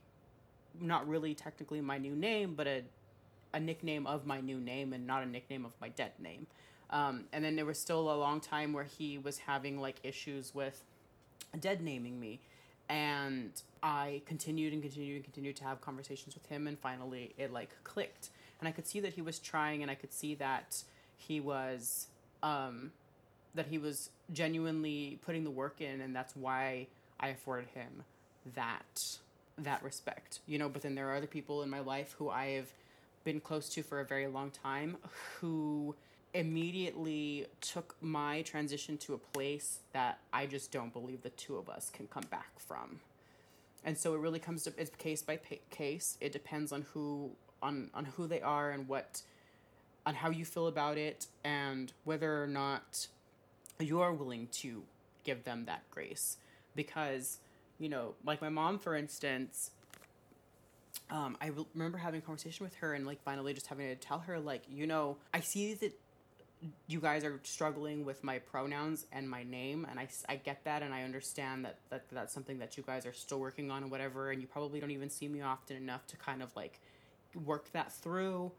not 0.82 1.08
really 1.08 1.34
technically 1.34 1.82
my 1.82 1.98
new 1.98 2.16
name, 2.16 2.54
but 2.56 2.68
a 2.68 2.84
a 3.54 3.60
nickname 3.60 4.06
of 4.06 4.26
my 4.26 4.42
new 4.42 4.60
name 4.60 4.94
and 4.94 5.08
not 5.08 5.24
a 5.24 5.26
nickname 5.26 5.66
of 5.66 5.72
my 5.80 5.90
dead 5.90 6.12
name. 6.20 6.48
Um, 6.90 7.26
and 7.34 7.44
then 7.44 7.56
there 7.56 7.66
was 7.66 7.80
still 7.80 8.12
a 8.12 8.16
long 8.16 8.40
time 8.40 8.74
where 8.74 8.84
he 8.84 9.18
was 9.18 9.40
having 9.40 9.80
like 9.80 9.96
issues 10.04 10.54
with 10.54 10.84
dead 11.60 11.82
naming 11.82 12.20
me. 12.20 12.40
And 12.90 13.52
I 13.84 14.22
continued 14.26 14.74
and 14.74 14.82
continued 14.82 15.16
and 15.16 15.24
continued 15.24 15.58
to 15.58 15.66
have 15.66 15.82
conversations 15.82 16.36
with 16.36 16.46
him, 16.46 16.68
and 16.68 16.80
finally 16.80 17.34
it 17.38 17.52
like 17.52 17.72
clicked. 17.84 18.30
And 18.60 18.68
I 18.68 18.72
could 18.72 18.88
see 18.88 19.02
that 19.02 19.14
he 19.14 19.22
was 19.22 19.40
trying, 19.40 19.82
and 19.82 19.92
I 19.92 19.96
could 19.96 20.14
see 20.14 20.36
that 20.36 20.84
he 21.18 21.40
was, 21.40 22.08
um, 22.44 22.92
that 23.56 23.68
he 23.68 23.78
was 23.78 24.10
genuinely 24.32 25.20
putting 25.26 25.44
the 25.44 25.52
work 25.52 25.82
in, 25.82 26.00
and 26.00 26.16
that's 26.16 26.36
why 26.36 26.88
I 27.20 27.30
afforded 27.30 27.68
him 27.74 28.04
that 28.56 29.18
that 29.58 29.84
respect, 29.84 30.40
you 30.48 30.58
know. 30.58 30.70
But 30.70 30.82
then 30.82 30.96
there 30.96 31.10
are 31.10 31.16
other 31.16 31.28
people 31.28 31.64
in 31.64 31.70
my 31.70 31.80
life 31.80 32.16
who 32.18 32.30
I 32.30 32.48
have 32.52 32.68
been 33.24 33.40
close 33.40 33.70
to 33.70 33.84
for 33.84 34.00
a 34.00 34.06
very 34.06 34.28
long 34.28 34.52
time 34.52 34.98
who 35.40 35.96
immediately 36.34 37.48
took 37.62 37.96
my 38.02 38.42
transition 38.44 38.98
to 38.98 39.14
a 39.14 39.18
place 39.18 39.80
that 39.94 40.20
I 40.32 40.46
just 40.46 40.72
don't 40.72 40.94
believe 40.94 41.24
the 41.24 41.30
two 41.32 41.58
of 41.58 41.70
us 41.70 41.90
can 41.90 42.08
come 42.08 42.26
back 42.30 42.60
from. 42.60 43.00
And 43.84 43.98
so 43.98 44.14
it 44.14 44.20
really 44.20 44.40
comes 44.40 44.64
to 44.64 44.74
it's 44.78 44.92
case 44.98 45.22
by 45.22 45.40
case. 45.70 46.18
It 46.22 46.32
depends 46.32 46.72
on 46.72 46.84
who 46.94 47.32
on 47.62 47.90
on 47.94 48.06
who 48.06 48.28
they 48.28 48.42
are 48.42 48.72
and 48.72 48.88
what 48.88 49.22
on 50.06 50.16
how 50.16 50.30
you 50.30 50.46
feel 50.46 50.68
about 50.68 50.98
it 50.98 51.28
and 51.44 51.92
whether 52.04 52.42
or 52.42 52.48
not 52.48 53.08
you're 53.80 54.14
willing 54.14 54.48
to 54.52 54.84
give 55.24 55.44
them 55.44 55.66
that 55.66 55.84
grace 55.92 56.38
because 56.76 57.40
you 57.80 57.90
know 57.90 58.14
like 58.26 58.42
my 58.42 58.50
mom 58.50 58.80
for 58.80 58.96
instance 58.96 59.72
um, 61.10 61.38
I 61.40 61.48
re- 61.48 61.66
remember 61.74 61.98
having 61.98 62.20
a 62.20 62.22
conversation 62.22 62.66
with 62.66 62.76
her 62.76 62.94
and 62.94 63.06
like 63.06 63.24
finally 63.24 63.54
just 63.54 63.68
having 63.68 63.88
to 63.88 63.96
tell 63.96 64.20
her 64.20 64.40
like 64.40 64.64
you 64.70 64.88
know 64.88 65.18
I 65.34 65.40
see 65.40 65.74
that 65.76 65.94
you 66.88 67.00
guys 67.00 67.24
are 67.24 67.40
struggling 67.44 68.04
with 68.04 68.24
my 68.24 68.40
pronouns 68.40 69.06
and 69.12 69.30
my 69.30 69.44
name 69.44 69.86
and 69.90 70.00
I, 70.00 70.08
I 70.28 70.38
get 70.38 70.64
that 70.64 70.82
and 70.82 70.92
I 70.92 71.04
understand 71.04 71.66
that, 71.66 71.78
that 71.92 72.04
that's 72.12 72.34
something 72.34 72.58
that 72.60 72.78
you 72.78 72.84
guys 72.84 73.06
are 73.06 73.14
still 73.14 73.40
working 73.40 73.70
on 73.70 73.84
and 73.84 73.92
whatever 73.92 74.32
and 74.32 74.42
you 74.42 74.48
probably 74.48 74.80
don't 74.80 74.92
even 74.92 75.10
see 75.10 75.28
me 75.28 75.42
often 75.42 75.78
enough 75.78 76.08
to 76.08 76.18
kind 76.18 76.42
of 76.42 76.56
like 76.56 76.80
work 77.46 77.72
that 77.74 77.92
through 77.92 78.52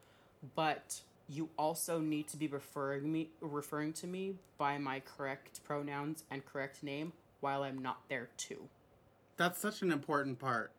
but 0.55 1.01
you 1.29 1.51
also 1.59 2.01
need 2.01 2.29
to 2.29 2.37
be 2.37 2.47
referring 2.47 3.13
me 3.13 3.29
referring 3.41 3.93
to 3.93 4.07
me 4.07 4.37
by 4.57 4.79
my 4.79 5.01
correct 5.01 5.63
pronouns 5.65 6.25
and 6.31 6.45
correct 6.47 6.83
name 6.83 7.13
while 7.41 7.63
I'm 7.63 7.81
not 7.81 8.01
there 8.09 8.29
too. 8.37 8.69
That's 9.39 9.59
such 9.59 9.81
an 9.81 9.91
important 9.91 10.39
part. 10.39 10.73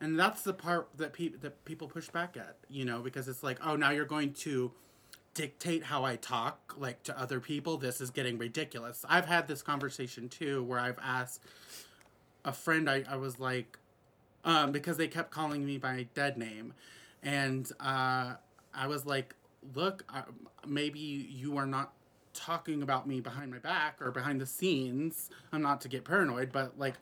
And 0.00 0.18
that's 0.18 0.42
the 0.42 0.52
part 0.52 0.88
that, 0.98 1.14
pe- 1.14 1.36
that 1.40 1.64
people 1.64 1.88
push 1.88 2.08
back 2.08 2.36
at 2.36 2.56
you 2.68 2.84
know 2.84 3.00
because 3.00 3.26
it's 3.26 3.42
like 3.42 3.58
oh 3.64 3.74
now 3.74 3.90
you're 3.90 4.04
going 4.04 4.32
to 4.34 4.70
dictate 5.32 5.82
how 5.82 6.04
i 6.04 6.14
talk 6.14 6.74
like 6.78 7.02
to 7.04 7.18
other 7.18 7.40
people. 7.40 7.76
This 7.78 8.00
is 8.00 8.10
getting 8.10 8.38
ridiculous. 8.38 9.04
I've 9.08 9.26
had 9.26 9.48
this 9.48 9.62
conversation 9.62 10.28
too 10.28 10.62
where 10.62 10.78
i've 10.78 10.98
asked 11.02 11.42
a 12.44 12.52
friend 12.52 12.88
i, 12.90 13.02
I 13.08 13.16
was 13.16 13.40
like 13.40 13.78
um, 14.44 14.72
because 14.72 14.98
they 14.98 15.08
kept 15.08 15.30
calling 15.30 15.64
me 15.64 15.78
by 15.78 16.06
dead 16.14 16.36
name. 16.36 16.74
And 17.22 17.70
uh, 17.80 18.34
i 18.74 18.86
was 18.86 19.06
like 19.06 19.34
look 19.74 20.04
I, 20.08 20.24
maybe 20.66 20.98
you 20.98 21.56
are 21.56 21.66
not 21.66 21.92
talking 22.34 22.82
about 22.82 23.06
me 23.06 23.20
behind 23.20 23.52
my 23.52 23.58
back 23.58 24.02
or 24.02 24.10
behind 24.10 24.40
the 24.40 24.46
scenes. 24.46 25.30
I'm 25.52 25.62
not 25.62 25.80
to 25.82 25.88
get 25.88 26.04
paranoid 26.04 26.52
but 26.52 26.78
like 26.78 26.94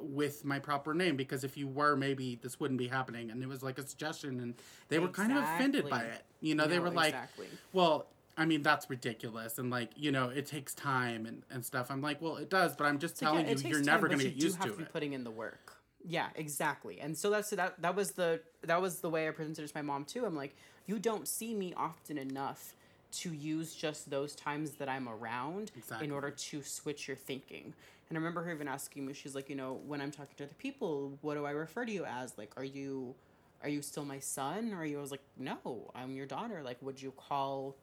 with 0.00 0.44
my 0.44 0.58
proper 0.58 0.94
name 0.94 1.16
because 1.16 1.44
if 1.44 1.56
you 1.56 1.66
were 1.68 1.96
maybe 1.96 2.38
this 2.42 2.58
wouldn't 2.58 2.78
be 2.78 2.88
happening 2.88 3.30
and 3.30 3.42
it 3.42 3.48
was 3.48 3.62
like 3.62 3.78
a 3.78 3.86
suggestion 3.86 4.40
and 4.40 4.54
they 4.88 4.98
were 4.98 5.08
kind 5.08 5.32
of 5.32 5.38
offended 5.38 5.88
by 5.88 6.02
it 6.02 6.22
you 6.40 6.54
know 6.54 6.66
they 6.66 6.78
were 6.78 6.90
like 6.90 7.14
exactly. 7.14 7.46
well 7.72 8.06
i 8.36 8.44
mean 8.44 8.62
that's 8.62 8.88
ridiculous 8.90 9.58
and 9.58 9.70
like 9.70 9.90
you 9.96 10.10
know 10.10 10.28
it 10.28 10.46
takes 10.46 10.74
time 10.74 11.26
and, 11.26 11.42
and 11.50 11.64
stuff 11.64 11.90
i'm 11.90 12.00
like 12.00 12.20
well 12.20 12.36
it 12.36 12.48
does 12.50 12.74
but 12.74 12.84
i'm 12.86 12.98
just 12.98 13.16
So, 13.18 13.26
telling 13.26 13.46
it 13.46 13.62
you 13.62 13.70
you're 13.70 13.78
time, 13.78 13.86
never 13.86 14.08
going 14.08 14.18
to 14.20 14.24
get 14.24 14.42
used 14.42 14.56
have 14.56 14.76
to 14.76 14.82
it 14.82 14.92
putting 14.92 15.12
in 15.12 15.24
the 15.24 15.30
work. 15.30 15.76
Yeah, 16.04 16.28
exactly. 16.34 17.00
And 17.00 17.16
so 17.16 17.30
that's 17.30 17.50
that. 17.50 17.80
That 17.80 17.94
was 17.94 18.12
the 18.12 18.40
that 18.62 18.80
was 18.82 19.00
the 19.00 19.08
way 19.08 19.28
I 19.28 19.30
presented 19.30 19.62
it 19.64 19.68
to 19.68 19.72
my 19.76 19.82
mom 19.82 20.04
too. 20.04 20.24
I'm 20.24 20.34
like, 20.34 20.56
you 20.86 20.98
don't 20.98 21.28
see 21.28 21.54
me 21.54 21.74
often 21.76 22.18
enough 22.18 22.74
to 23.12 23.32
use 23.32 23.74
just 23.74 24.10
those 24.10 24.34
times 24.34 24.72
that 24.72 24.88
I'm 24.88 25.08
around 25.08 25.70
Exactly. 25.76 26.06
in 26.06 26.12
order 26.12 26.30
to 26.30 26.62
switch 26.62 27.06
your 27.08 27.16
thinking. 27.16 27.74
And 28.08 28.18
I 28.18 28.20
remember 28.20 28.42
her 28.42 28.50
even 28.52 28.68
asking 28.68 29.06
me, 29.06 29.12
she's 29.12 29.34
like, 29.34 29.48
you 29.48 29.56
know, 29.56 29.80
when 29.86 30.00
I'm 30.00 30.10
talking 30.10 30.34
to 30.38 30.44
other 30.44 30.54
people, 30.58 31.18
what 31.22 31.34
do 31.34 31.44
I 31.46 31.50
refer 31.52 31.84
to 31.84 31.92
you 31.92 32.04
as? 32.04 32.36
Like, 32.36 32.50
are 32.56 32.64
you 32.64 33.14
are 33.62 33.68
you 33.68 33.80
still 33.80 34.04
my 34.04 34.18
son? 34.18 34.72
Or 34.72 34.78
are 34.78 34.84
you? 34.84 34.98
I 34.98 35.00
was 35.00 35.12
like, 35.12 35.22
no, 35.38 35.90
I'm 35.94 36.14
your 36.16 36.26
daughter. 36.26 36.62
Like, 36.64 36.78
would 36.82 37.00
you 37.00 37.12
call 37.12 37.76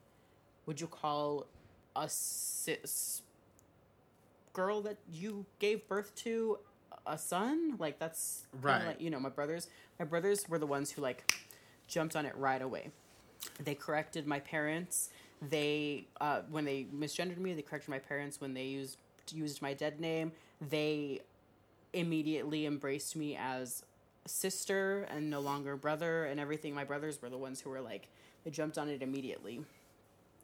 would 0.66 0.80
you 0.82 0.88
call 0.88 1.48
a 1.96 2.08
cis 2.10 3.22
girl 4.54 4.82
that 4.82 4.98
you 5.12 5.46
gave 5.60 5.88
birth 5.88 6.14
to 6.16 6.60
a 7.08 7.18
son 7.18 7.76
like 7.80 7.98
that's 8.00 8.46
Right. 8.62 8.86
like, 8.88 9.02
you 9.02 9.10
know 9.10 9.20
my 9.20 9.30
brothers 9.30 9.68
my 10.00 10.06
brothers 10.06 10.48
were 10.50 10.60
the 10.60 10.68
ones 10.68 10.92
who 10.92 11.02
like 11.02 11.32
jumped 11.88 12.16
on 12.16 12.26
it 12.26 12.36
right 12.36 12.62
away 12.62 12.92
they 13.64 13.74
corrected 13.74 14.28
my 14.28 14.40
parents 14.40 15.10
they 15.42 16.06
uh, 16.20 16.42
when 16.50 16.66
they 16.66 16.86
misgendered 16.96 17.38
me 17.38 17.54
they 17.54 17.62
corrected 17.62 17.90
my 17.90 18.00
parents 18.00 18.42
when 18.42 18.54
they 18.54 18.66
used 18.66 18.98
used 19.32 19.62
my 19.62 19.74
dead 19.74 20.00
name 20.00 20.32
they 20.70 21.22
immediately 21.94 22.66
embraced 22.66 23.16
me 23.16 23.38
as 23.40 23.84
sister 24.26 25.08
and 25.10 25.30
no 25.30 25.40
longer 25.40 25.76
brother 25.76 26.26
and 26.26 26.40
everything 26.40 26.74
my 26.74 26.84
brothers 26.84 27.22
were 27.22 27.30
the 27.30 27.38
ones 27.38 27.62
who 27.62 27.70
were 27.70 27.82
like 27.82 28.08
they 28.44 28.52
jumped 28.52 28.78
on 28.78 28.88
it 28.90 29.02
immediately. 29.02 29.62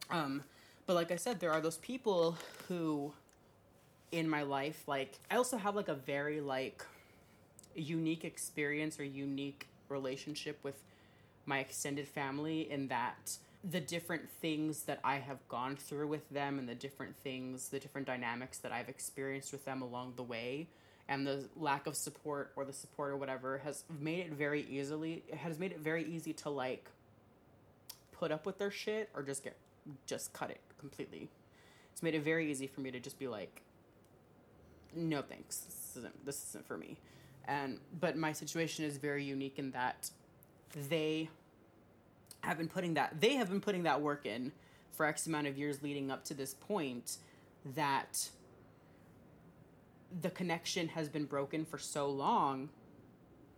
Um 0.09 0.43
but 0.87 0.93
like 0.93 1.11
i 1.11 1.15
said 1.15 1.39
there 1.39 1.51
are 1.51 1.61
those 1.61 1.77
people 1.77 2.37
who 2.67 3.11
in 4.11 4.29
my 4.29 4.43
life 4.43 4.83
like 4.87 5.19
i 5.31 5.35
also 5.35 5.57
have 5.57 5.75
like 5.75 5.87
a 5.87 5.95
very 5.95 6.39
like 6.41 6.85
unique 7.75 8.23
experience 8.23 8.99
or 8.99 9.03
unique 9.03 9.67
relationship 9.89 10.57
with 10.63 10.83
my 11.45 11.59
extended 11.59 12.07
family 12.07 12.69
in 12.71 12.87
that 12.87 13.37
the 13.69 13.79
different 13.79 14.29
things 14.29 14.83
that 14.83 14.99
I 15.03 15.17
have 15.17 15.45
gone 15.47 15.75
through 15.75 16.07
with 16.07 16.29
them 16.29 16.59
and 16.59 16.69
the 16.69 16.75
different 16.75 17.15
things, 17.17 17.69
the 17.69 17.79
different 17.79 18.05
dynamics 18.05 18.59
that 18.59 18.71
I've 18.71 18.89
experienced 18.89 19.51
with 19.51 19.65
them 19.65 19.81
along 19.81 20.13
the 20.15 20.23
way 20.23 20.67
and 21.07 21.25
the 21.25 21.47
lack 21.55 21.87
of 21.87 21.95
support 21.95 22.51
or 22.55 22.65
the 22.65 22.73
support 22.73 23.11
or 23.11 23.17
whatever 23.17 23.59
has 23.59 23.83
made 23.99 24.19
it 24.19 24.33
very 24.33 24.65
easily 24.69 25.23
has 25.37 25.59
made 25.59 25.71
it 25.71 25.79
very 25.79 26.03
easy 26.03 26.33
to 26.33 26.49
like 26.49 26.89
put 28.11 28.31
up 28.31 28.45
with 28.45 28.57
their 28.57 28.71
shit 28.71 29.09
or 29.13 29.21
just 29.21 29.43
get 29.43 29.55
just 30.07 30.33
cut 30.33 30.49
it 30.49 30.61
completely. 30.79 31.29
It's 31.91 32.01
made 32.01 32.15
it 32.15 32.23
very 32.23 32.49
easy 32.49 32.67
for 32.67 32.81
me 32.81 32.91
to 32.91 32.99
just 32.99 33.19
be 33.19 33.27
like 33.27 33.61
no 34.95 35.21
thanks. 35.21 35.59
This 35.59 35.97
isn't 35.97 36.25
this 36.25 36.47
isn't 36.49 36.67
for 36.67 36.77
me. 36.77 36.97
And 37.47 37.79
but 37.99 38.17
my 38.17 38.31
situation 38.31 38.85
is 38.85 38.97
very 38.97 39.23
unique 39.23 39.59
in 39.59 39.71
that 39.71 40.09
they 40.89 41.29
have 42.45 42.57
been 42.57 42.67
putting 42.67 42.93
that 42.93 43.19
they 43.19 43.35
have 43.35 43.49
been 43.49 43.61
putting 43.61 43.83
that 43.83 44.01
work 44.01 44.25
in 44.25 44.51
for 44.91 45.05
X 45.05 45.27
amount 45.27 45.47
of 45.47 45.57
years 45.57 45.83
leading 45.83 46.09
up 46.09 46.23
to 46.25 46.33
this 46.33 46.53
point 46.53 47.17
that 47.75 48.29
the 50.21 50.29
connection 50.29 50.87
has 50.89 51.09
been 51.09 51.25
broken 51.25 51.65
for 51.65 51.77
so 51.77 52.07
long 52.07 52.69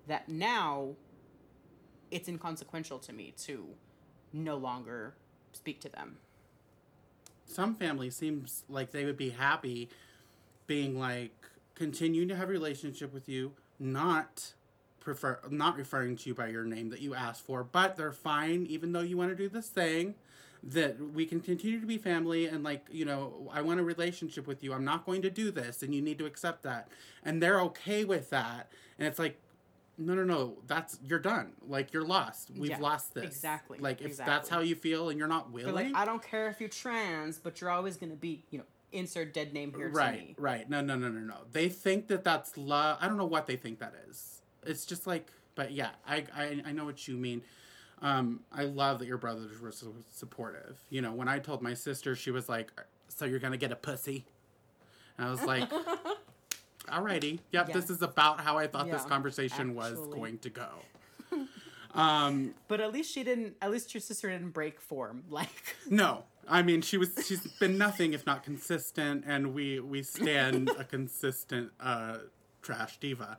that 0.08 0.28
now 0.30 0.90
it's 2.10 2.28
inconsequential 2.28 2.98
to 3.00 3.14
me 3.14 3.34
to 3.38 3.66
no 4.34 4.56
longer 4.56 5.14
speak 5.52 5.80
to 5.82 5.90
them. 5.90 6.18
Some 7.46 7.76
families 7.76 8.16
seems 8.16 8.64
like 8.70 8.92
they 8.92 9.06
would 9.06 9.18
be 9.18 9.30
happy 9.30 9.90
being 10.66 11.00
like 11.00 11.32
continuing 11.76 12.28
to 12.30 12.36
have 12.36 12.50
a 12.50 12.52
relationship 12.52 13.14
with 13.14 13.30
you, 13.30 13.54
not 13.80 14.54
prefer 15.08 15.40
not 15.50 15.78
referring 15.78 16.18
to 16.18 16.28
you 16.28 16.36
by 16.36 16.48
your 16.48 16.66
name 16.66 16.90
that 16.90 17.00
you 17.00 17.16
asked 17.16 17.42
for, 17.42 17.64
but 17.64 17.96
they're 17.96 18.12
fine 18.12 18.66
even 18.70 18.92
though 18.92 19.00
you 19.00 19.16
want 19.16 19.30
to 19.30 19.36
do 19.38 19.48
this 19.48 19.70
thing 19.70 20.16
that 20.62 21.00
we 21.14 21.26
can 21.26 21.40
continue 21.40 21.80
to 21.80 21.86
be 21.88 21.98
family 21.98 22.46
and 22.46 22.62
like 22.62 22.86
you 22.92 23.06
know 23.06 23.50
i 23.54 23.62
want 23.62 23.80
a 23.80 23.84
relationship 23.84 24.46
with 24.48 24.62
you 24.64 24.74
i'm 24.74 24.84
not 24.84 25.06
going 25.06 25.22
to 25.22 25.30
do 25.30 25.50
this 25.50 25.82
and 25.82 25.96
you 25.96 26.02
need 26.02 26.18
to 26.18 26.26
accept 26.26 26.64
that. 26.64 26.90
And 27.24 27.42
they're 27.42 27.62
okay 27.62 28.04
with 28.04 28.30
that 28.32 28.70
and 29.00 29.08
it's 29.08 29.18
like 29.20 29.40
no 29.98 30.14
no 30.14 30.26
no 30.26 30.58
that's 30.68 31.00
you're 31.06 31.20
done 31.20 31.54
like 31.66 31.94
you're 31.94 32.06
lost 32.06 32.50
we've 32.58 32.72
Yeah, 32.72 32.80
lost 32.80 33.14
this. 33.14 33.24
exactly, 33.24 33.78
like 33.80 34.02
if 34.02 34.18
that's 34.18 34.50
how 34.50 34.60
you 34.60 34.76
feel 34.76 35.08
and 35.10 35.18
you're 35.18 35.30
not 35.30 35.54
They're 35.54 35.68
willing 35.68 35.94
like, 35.94 36.02
I 36.02 36.04
don't 36.04 36.22
care 36.22 36.50
if 36.50 36.60
you're 36.60 36.70
trans, 36.70 37.38
but 37.38 37.62
you're 37.62 37.70
always 37.70 37.96
going 37.96 38.10
to 38.12 38.18
be, 38.18 38.44
you 38.50 38.58
know, 38.58 38.66
insert 38.92 39.34
dead 39.34 39.54
name 39.54 39.74
here 39.74 39.88
to 39.90 39.94
right 39.96 40.20
me. 40.20 40.36
right 40.38 40.70
no 40.70 40.82
no 40.82 40.96
no 40.98 41.08
no 41.08 41.20
no. 41.20 41.36
They 41.52 41.70
think 41.70 42.08
that 42.08 42.24
that's 42.26 42.58
love 42.58 42.98
i 43.00 43.08
don't 43.08 43.18
know 43.18 43.26
what 43.26 43.46
they 43.48 43.56
think 43.56 43.80
that 43.80 43.94
is 44.10 44.37
it's 44.66 44.86
just 44.86 45.08
like 45.08 45.28
but 45.56 45.72
yeah 45.72 45.90
i 46.08 46.24
i, 46.36 46.62
I 46.66 46.72
know 46.72 46.86
what 46.86 47.08
you 47.08 47.16
mean 47.18 47.42
um 48.02 48.42
i 48.52 48.64
love 48.66 49.00
that 49.00 49.08
your 49.08 49.18
brothers 49.18 49.60
were 49.60 49.72
so 49.72 49.94
supportive 50.14 50.80
you 50.90 51.02
know 51.02 51.14
when 51.14 51.28
i 51.28 51.40
told 51.40 51.62
my 51.62 51.74
sister 51.74 52.16
she 52.16 52.32
was 52.32 52.48
like 52.50 52.72
so 53.08 53.26
you're 53.26 53.40
gonna 53.40 53.58
get 53.58 53.72
a 53.72 53.76
pussy 53.76 54.26
and 55.18 55.28
i 55.28 55.32
was 55.32 55.44
like 55.44 55.70
alrighty 56.88 57.40
yep 57.52 57.72
this 57.74 57.90
is 57.90 58.02
about 58.02 58.40
how 58.42 58.58
i 58.58 58.68
thought 58.68 58.90
this 58.90 59.04
Yeah, 59.04 59.10
conversation 59.10 59.76
was 59.76 59.98
going 60.08 60.38
to 60.40 60.50
go 60.50 60.68
um 61.94 62.54
But 62.68 62.80
at 62.82 62.94
least 62.94 63.12
she 63.12 63.24
didn't, 63.24 63.56
at 63.62 63.72
least 63.72 63.94
your 63.94 64.02
sister 64.02 64.30
didn't 64.30 64.52
break 64.52 64.80
form. 64.80 65.24
Like, 65.30 65.76
No, 65.90 66.24
I 66.48 66.62
mean 66.62 66.82
she 66.82 66.98
was. 66.98 67.10
She's 67.26 67.46
been 67.60 67.78
nothing 67.78 68.14
if 68.14 68.26
not 68.26 68.44
consistent, 68.44 69.24
and 69.28 69.54
we 69.54 69.80
we 69.80 70.04
stand 70.04 70.70
a 70.78 70.84
consistent 70.84 71.72
uh, 71.80 72.20
trash 72.62 72.98
diva. 73.00 73.38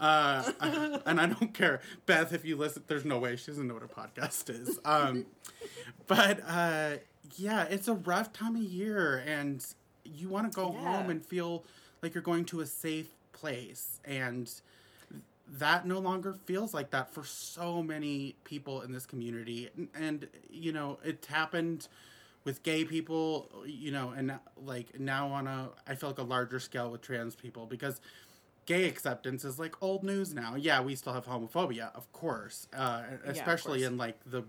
Uh, 0.00 0.50
and 1.06 1.20
I 1.20 1.26
don't 1.26 1.54
care, 1.54 1.80
Beth. 2.06 2.32
If 2.32 2.44
you 2.44 2.56
listen, 2.56 2.82
there's 2.86 3.04
no 3.04 3.18
way 3.18 3.36
she 3.36 3.46
doesn't 3.46 3.66
know 3.66 3.74
what 3.74 3.82
a 3.82 3.86
podcast 3.86 4.50
is. 4.50 4.78
Um, 4.84 5.26
but 6.06 6.40
uh, 6.46 6.96
yeah, 7.36 7.64
it's 7.64 7.88
a 7.88 7.94
rough 7.94 8.32
time 8.32 8.56
of 8.56 8.62
year, 8.62 9.22
and 9.26 9.64
you 10.04 10.28
want 10.28 10.50
to 10.52 10.54
go 10.56 10.72
Yeah. 10.72 10.78
home 10.80 11.10
and 11.10 11.24
feel 11.24 11.64
like 12.02 12.14
you're 12.14 12.22
going 12.22 12.44
to 12.46 12.60
a 12.60 12.66
safe 12.66 13.08
place, 13.32 14.00
and 14.04 14.50
that 15.58 15.86
no 15.86 15.98
longer 16.00 16.34
feels 16.44 16.74
like 16.74 16.90
that 16.90 17.12
for 17.12 17.24
so 17.24 17.82
many 17.82 18.34
people 18.44 18.82
in 18.82 18.90
this 18.92 19.06
community 19.06 19.68
and, 19.76 19.88
and 19.94 20.28
you 20.50 20.72
know 20.72 20.98
it 21.04 21.24
happened 21.30 21.86
with 22.42 22.64
gay 22.64 22.84
people 22.84 23.48
you 23.64 23.92
know 23.92 24.10
and 24.16 24.32
like 24.64 24.98
now 24.98 25.28
on 25.28 25.46
a 25.46 25.68
i 25.86 25.94
feel 25.94 26.08
like 26.10 26.18
a 26.18 26.22
larger 26.24 26.58
scale 26.58 26.90
with 26.90 27.00
trans 27.00 27.36
people 27.36 27.64
because 27.64 28.00
gay 28.66 28.84
acceptance 28.88 29.44
is 29.44 29.58
like 29.58 29.80
old 29.82 30.02
news 30.02 30.34
now 30.34 30.54
yeah 30.56 30.80
we 30.80 30.94
still 30.94 31.12
have 31.12 31.24
homophobia 31.26 31.94
of 31.94 32.10
course 32.12 32.68
uh, 32.76 33.02
especially 33.24 33.80
course. 33.80 33.90
in 33.90 33.96
like 33.96 34.18
the 34.26 34.44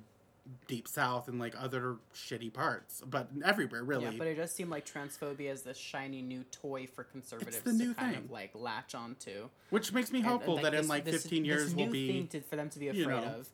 deep 0.68 0.88
south 0.88 1.28
and 1.28 1.40
like 1.40 1.54
other 1.62 1.98
shitty 2.16 2.52
parts 2.52 3.02
but 3.10 3.28
everywhere 3.44 3.84
really 3.84 4.06
yeah, 4.06 4.12
but 4.18 4.28
it 4.28 4.36
does 4.36 4.52
seem 4.52 4.70
like 4.70 4.86
transphobia 4.86 5.52
is 5.52 5.62
this 5.62 5.78
shiny 5.78 6.22
new 6.22 6.44
toy 6.52 6.88
for 6.88 7.04
conservatives 7.04 7.58
to 7.58 7.94
kind 7.94 7.96
thing. 7.96 8.24
of 8.26 8.32
like 8.32 8.52
latch 8.56 8.96
onto. 8.96 9.50
which 9.72 9.92
makes 9.92 10.12
me 10.12 10.20
And- 10.20 10.28
and, 10.28 10.34
hopeful 10.34 10.58
that 10.58 10.74
in 10.74 10.88
like 10.88 11.04
15 11.06 11.44
this 11.44 11.48
years 11.48 11.76
new 11.76 11.84
we'll 11.84 11.92
be 11.92 12.08
thing 12.08 12.28
to, 12.28 12.42
for 12.42 12.56
them 12.56 12.70
to 12.70 12.80
be 12.80 12.86
you 12.86 12.92
afraid 12.92 13.08
know. 13.22 13.40
of. 13.40 13.50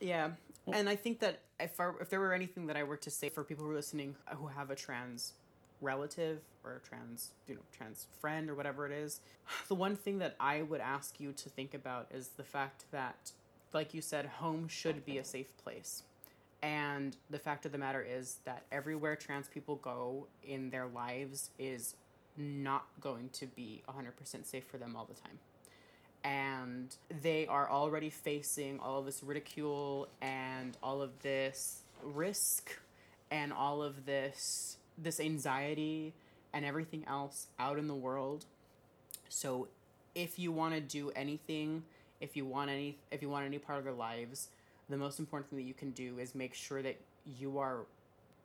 Yeah, 0.00 0.30
and 0.72 0.88
I 0.88 0.96
think 0.96 1.20
that 1.20 1.40
if 1.60 1.78
I, 1.80 1.90
if 2.00 2.10
there 2.10 2.18
were 2.20 2.32
anything 2.32 2.66
that 2.66 2.76
I 2.76 2.82
were 2.82 2.96
to 2.98 3.10
say 3.10 3.28
for 3.28 3.44
people 3.44 3.64
who 3.64 3.70
are 3.70 3.74
listening 3.74 4.16
who 4.36 4.48
have 4.48 4.70
a 4.70 4.74
trans 4.74 5.32
relative 5.82 6.40
or 6.64 6.80
trans 6.88 7.32
you 7.46 7.54
know 7.54 7.60
trans 7.76 8.06
friend 8.20 8.48
or 8.48 8.54
whatever 8.54 8.86
it 8.86 8.92
is, 8.92 9.20
the 9.68 9.74
one 9.74 9.96
thing 9.96 10.18
that 10.18 10.36
I 10.40 10.62
would 10.62 10.80
ask 10.80 11.20
you 11.20 11.32
to 11.32 11.48
think 11.48 11.74
about 11.74 12.06
is 12.14 12.28
the 12.36 12.44
fact 12.44 12.84
that, 12.92 13.32
like 13.72 13.92
you 13.92 14.00
said, 14.00 14.26
home 14.26 14.68
should 14.68 15.04
be 15.04 15.18
a 15.18 15.24
safe 15.24 15.56
place. 15.62 16.04
And 16.62 17.16
the 17.28 17.40
fact 17.40 17.66
of 17.66 17.72
the 17.72 17.78
matter 17.78 18.00
is 18.00 18.38
that 18.44 18.62
everywhere 18.70 19.16
trans 19.16 19.48
people 19.48 19.76
go 19.76 20.28
in 20.44 20.70
their 20.70 20.86
lives 20.86 21.50
is 21.58 21.96
not 22.36 22.86
going 23.00 23.30
to 23.30 23.46
be 23.46 23.82
100% 23.88 24.46
safe 24.46 24.64
for 24.64 24.78
them 24.78 24.94
all 24.96 25.04
the 25.04 25.20
time. 25.20 25.38
And 26.24 26.94
they 27.20 27.48
are 27.48 27.68
already 27.68 28.10
facing 28.10 28.78
all 28.78 29.00
of 29.00 29.06
this 29.06 29.24
ridicule 29.24 30.08
and 30.20 30.76
all 30.82 31.02
of 31.02 31.10
this 31.22 31.82
risk 32.04 32.78
and 33.32 33.52
all 33.52 33.82
of 33.82 34.06
this 34.06 34.76
this 34.98 35.20
anxiety 35.20 36.12
and 36.52 36.64
everything 36.64 37.04
else 37.06 37.46
out 37.58 37.78
in 37.78 37.88
the 37.88 37.94
world. 37.94 38.44
So 39.28 39.68
if 40.14 40.38
you 40.38 40.52
want 40.52 40.74
to 40.74 40.80
do 40.80 41.10
anything, 41.16 41.84
if 42.20 42.36
you 42.36 42.44
want 42.44 42.70
any 42.70 42.98
if 43.10 43.22
you 43.22 43.28
want 43.28 43.46
any 43.46 43.58
part 43.58 43.78
of 43.78 43.84
their 43.84 43.92
lives, 43.92 44.48
the 44.88 44.96
most 44.96 45.18
important 45.18 45.50
thing 45.50 45.58
that 45.58 45.64
you 45.64 45.74
can 45.74 45.90
do 45.90 46.18
is 46.18 46.34
make 46.34 46.54
sure 46.54 46.82
that 46.82 46.96
you 47.38 47.58
are 47.58 47.80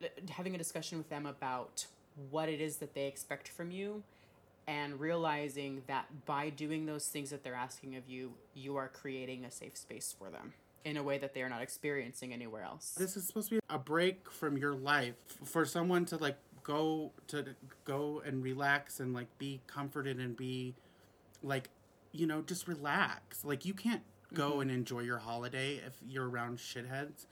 uh, 0.03 0.07
having 0.29 0.55
a 0.55 0.57
discussion 0.57 0.97
with 0.97 1.10
them 1.10 1.25
about 1.25 1.86
what 2.31 2.49
it 2.49 2.62
is 2.62 2.77
that 2.77 2.93
they 2.93 3.07
expect 3.07 3.47
from 3.47 3.71
you 3.71 4.03
and 4.67 4.99
realizing 4.99 5.81
that 5.88 6.05
by 6.25 6.49
doing 6.49 6.86
those 6.86 7.07
things 7.07 7.29
that 7.29 7.43
they're 7.43 7.55
asking 7.55 7.95
of 7.95 8.03
you, 8.07 8.33
you 8.53 8.75
are 8.75 8.89
creating 8.89 9.45
a 9.45 9.51
safe 9.51 9.77
space 9.77 10.13
for 10.17 10.29
them 10.29 10.53
in 10.85 10.97
a 10.97 11.03
way 11.03 11.17
that 11.17 11.33
they 11.33 11.41
are 11.41 11.49
not 11.49 11.61
experiencing 11.61 12.33
anywhere 12.33 12.63
else. 12.63 12.95
this 12.97 13.17
is 13.17 13.25
supposed 13.27 13.49
to 13.49 13.55
be 13.55 13.61
a 13.69 13.77
break 13.77 14.31
from 14.31 14.57
your 14.57 14.73
life 14.73 15.15
for 15.43 15.65
someone 15.65 16.05
to 16.05 16.17
like 16.17 16.37
go 16.63 17.11
to 17.27 17.45
go 17.85 18.21
and 18.25 18.43
relax 18.43 18.99
and 18.99 19.13
like 19.13 19.27
be 19.37 19.59
comforted 19.67 20.17
and 20.19 20.35
be 20.37 20.73
like 21.43 21.69
you 22.11 22.25
know 22.27 22.41
just 22.41 22.67
relax 22.67 23.43
like 23.45 23.65
you 23.65 23.73
can't 23.73 24.01
go 24.33 24.59
and 24.59 24.69
enjoy 24.71 24.99
your 24.99 25.17
holiday 25.19 25.75
if 25.85 25.93
you're 26.05 26.29
around 26.29 26.57
shitheads 26.57 27.25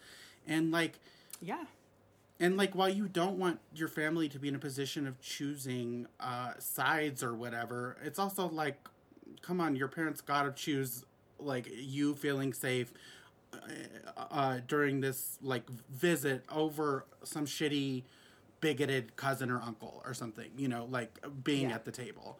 and 0.47 0.71
like 0.71 0.99
Yeah. 1.41 1.65
and 2.39 2.55
like 2.55 2.73
while 2.75 2.87
you 2.89 3.07
don't 3.09 3.37
want 3.37 3.59
your 3.73 3.89
family 3.89 4.29
to 4.29 4.39
be 4.39 4.47
in 4.47 4.55
a 4.55 4.59
position 4.59 5.05
of 5.07 5.19
choosing 5.21 6.07
uh 6.19 6.53
sides 6.59 7.21
or 7.23 7.33
whatever 7.33 7.97
it's 8.03 8.19
also 8.19 8.47
like 8.47 8.77
come 9.41 9.59
on 9.59 9.75
your 9.75 9.87
parents 9.89 10.21
gotta 10.21 10.51
choose 10.51 11.03
like 11.39 11.67
you 11.73 12.15
feeling 12.15 12.53
safe 12.53 12.93
uh, 14.17 14.21
uh 14.31 14.59
during 14.67 15.01
this 15.01 15.37
like 15.41 15.69
visit 15.89 16.43
over 16.51 17.05
some 17.23 17.45
shitty 17.45 18.03
bigoted 18.61 19.15
cousin 19.15 19.51
or 19.51 19.61
uncle 19.61 20.01
or 20.05 20.13
something 20.13 20.49
you 20.57 20.67
know 20.67 20.87
like 20.89 21.19
being 21.43 21.69
Yeah. 21.69 21.75
at 21.75 21.85
the 21.85 21.91
table 21.91 22.39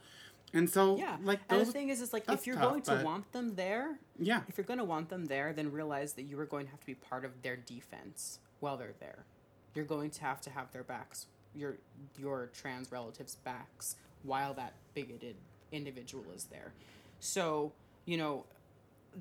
and 0.54 0.70
so 0.70 0.98
Yeah. 0.98 1.18
like 1.24 1.42
and 1.50 1.62
the 1.62 1.66
thing 1.66 1.90
is, 1.90 2.02
is 2.02 2.14
like 2.14 2.24
if 2.30 2.48
you're 2.48 2.56
tough, 2.56 2.70
going 2.70 2.82
to 2.84 3.02
want 3.04 3.32
them 3.32 3.56
there, 3.56 4.00
yeah 4.18 4.42
if 4.48 4.58
you're 4.58 4.66
going 4.66 4.80
to 4.80 4.86
want 4.86 5.10
them 5.10 5.26
there, 5.26 5.54
then 5.54 5.72
realize 5.72 6.14
that 6.14 6.24
you 6.24 6.40
are 6.40 6.46
going 6.46 6.66
to 6.66 6.72
have 6.72 6.80
to 6.80 6.86
be 6.86 6.96
part 6.96 7.26
of 7.26 7.42
their 7.42 7.58
defense 7.58 8.40
while 8.62 8.78
they're 8.78 8.96
there. 9.00 9.26
You're 9.74 9.86
going 9.86 10.10
to 10.12 10.22
have 10.22 10.40
to 10.42 10.50
have 10.50 10.72
their 10.72 10.84
backs, 10.84 11.28
your 11.54 11.76
your 12.18 12.50
trans 12.54 12.92
relatives' 12.92 13.36
backs, 13.36 13.96
while 14.24 14.54
that 14.54 14.74
bigoted 14.94 15.36
individual 15.72 16.24
is 16.34 16.46
there. 16.46 16.72
So 17.20 17.74
you 18.06 18.18
know, 18.18 18.46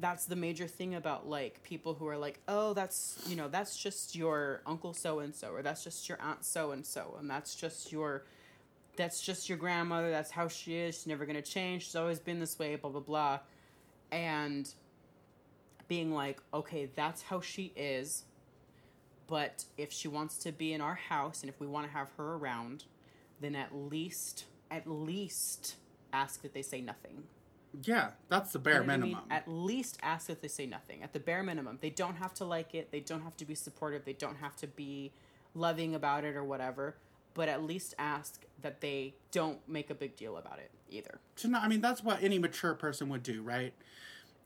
that's 0.01 0.27
the 0.27 0.37
major 0.37 0.67
thing 0.67 0.95
about 0.95 1.29
like 1.29 1.63
people 1.63 1.95
who 1.95 2.07
are 2.09 2.17
like, 2.17 2.41
oh, 2.49 2.75
that's 2.75 3.19
you 3.27 3.37
know, 3.37 3.49
that's 3.49 3.77
just 3.77 4.15
your 4.17 4.63
uncle 4.67 4.93
so 4.93 5.21
and 5.21 5.35
so, 5.35 5.51
or 5.51 5.63
that's 5.63 5.85
just 5.85 6.09
your 6.09 6.21
aunt 6.21 6.45
so 6.45 6.73
and 6.73 6.85
so, 6.85 7.17
and 7.19 7.31
that's 7.31 7.55
just 7.55 7.93
your 7.93 8.25
that's 8.97 9.21
just 9.21 9.49
your 9.49 9.59
grandmother. 9.59 10.11
That's 10.11 10.31
how 10.31 10.49
she 10.49 10.77
is. 10.77 10.97
She's 10.97 11.07
never 11.07 11.27
gonna 11.27 11.43
change. 11.43 11.85
She's 11.85 11.97
always 11.97 12.19
been 12.19 12.41
this 12.41 12.59
way. 12.59 12.77
Blah 12.77 12.91
blah 12.91 13.01
blah, 13.01 13.39
and 14.11 14.73
being 15.89 16.13
like, 16.13 16.41
okay, 16.53 16.89
that's 16.95 17.23
how 17.23 17.41
she 17.41 17.73
is. 17.77 18.25
But 19.27 19.65
if 19.79 19.93
she 19.93 20.09
wants 20.09 20.39
to 20.39 20.53
be 20.53 20.73
in 20.73 20.81
our 20.81 20.95
house 20.95 21.41
and 21.43 21.49
if 21.49 21.61
we 21.61 21.67
want 21.67 21.87
to 21.87 21.93
have 21.93 22.11
her 22.17 22.35
around, 22.35 22.85
then 23.41 23.55
at 23.55 23.75
least, 23.75 24.45
at 24.71 24.87
least 24.87 25.77
ask 26.13 26.43
that 26.43 26.53
they 26.53 26.63
say 26.63 26.81
nothing. 26.81 27.25
Yeah 27.83 28.11
that's 28.29 28.53
the 28.53 28.59
You 28.59 28.63
bare 28.63 28.75
know 28.75 28.81
what 28.81 28.91
I 28.91 28.97
mean? 28.97 29.01
minimum 29.03 29.25
At 29.31 29.49
least 29.49 29.99
ask 30.03 30.31
if 30.31 30.41
they 30.41 30.49
say 30.49 30.67
nothing. 30.67 31.03
At 31.03 31.13
the 31.13 31.21
bare 31.21 31.43
minimum. 31.43 31.79
They 31.81 31.91
don't 31.91 32.17
have 32.17 32.33
to 32.35 32.45
like 32.45 32.75
it. 32.75 32.91
They 32.91 33.01
don't 33.01 33.23
have 33.23 33.37
to 33.39 33.45
be 33.45 33.55
supportive. 33.55 34.05
They 34.05 34.13
don't 34.13 34.37
have 34.37 34.57
to 34.57 34.67
be 34.67 35.13
loving 35.55 35.95
about 35.95 36.25
it 36.25 36.37
or 36.37 36.45
whatever. 36.45 36.97
but 37.35 37.49
at 37.49 37.63
least 37.63 37.95
ask 37.99 38.45
that 38.63 38.81
they 38.81 39.15
don't 39.33 39.59
make 39.69 39.91
a 39.91 39.95
big 39.95 40.17
deal 40.17 40.37
about 40.37 40.59
it 40.59 40.71
either. 40.89 41.19
to 41.37 41.49
not, 41.49 41.63
I 41.65 41.69
mean, 41.69 41.81
that's 41.81 42.03
what 42.03 42.23
any 42.23 42.39
mature 42.39 42.75
person 42.75 43.09
would 43.09 43.23
do, 43.23 43.43
right? 43.43 43.75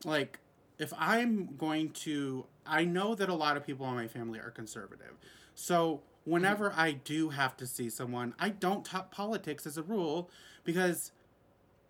Like, 0.04 0.38
if 0.78 0.92
I'm 0.98 1.56
going 1.56 1.90
to, 1.90 2.46
I 2.66 2.84
know 2.84 3.14
that 3.14 3.28
a 3.28 3.34
lot 3.34 3.56
of 3.56 3.66
people 3.66 3.86
in 3.88 3.94
my 3.94 4.08
family 4.08 4.38
are 4.38 4.50
conservative. 4.50 5.18
So, 5.54 6.00
whenever 6.24 6.70
mm-hmm. 6.70 6.80
I 6.80 6.92
do 6.92 7.30
have 7.30 7.56
to 7.58 7.66
see 7.66 7.90
someone, 7.90 8.34
I 8.38 8.48
don't 8.48 8.84
talk 8.84 9.10
politics 9.10 9.66
as 9.66 9.76
a 9.76 9.82
rule 9.82 10.30
because 10.64 11.12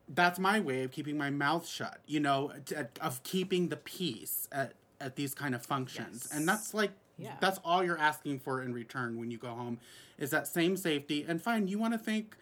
that's 0.09 0.38
my 0.38 0.61
way 0.61 0.83
of 0.85 0.90
keeping 0.90 1.16
my 1.18 1.31
mouth 1.31 1.66
shut, 1.66 2.01
you 2.07 2.21
know, 2.21 2.53
t- 2.64 2.75
of 3.01 3.23
keeping 3.23 3.68
the 3.68 3.77
peace 3.77 4.49
at, 4.53 4.73
at 5.01 5.16
these 5.16 5.35
kind 5.35 5.55
of 5.55 5.64
functions. 5.64 6.27
Yes. 6.31 6.33
And 6.38 6.49
that's 6.49 6.73
like, 6.75 6.92
Yeah. 7.18 7.35
that's 7.40 7.59
all 7.64 7.85
you're 7.85 7.99
asking 7.99 8.38
for 8.40 8.62
in 8.62 8.73
return 8.73 9.18
when 9.18 9.31
you 9.31 9.38
go 9.38 9.49
home 9.51 9.79
is 10.18 10.31
that 10.31 10.47
same 10.47 10.77
safety. 10.77 11.25
And 11.29 11.42
fine, 11.42 11.68
you 11.68 11.79
want 11.79 11.92
to 11.94 11.99
think, 11.99 12.37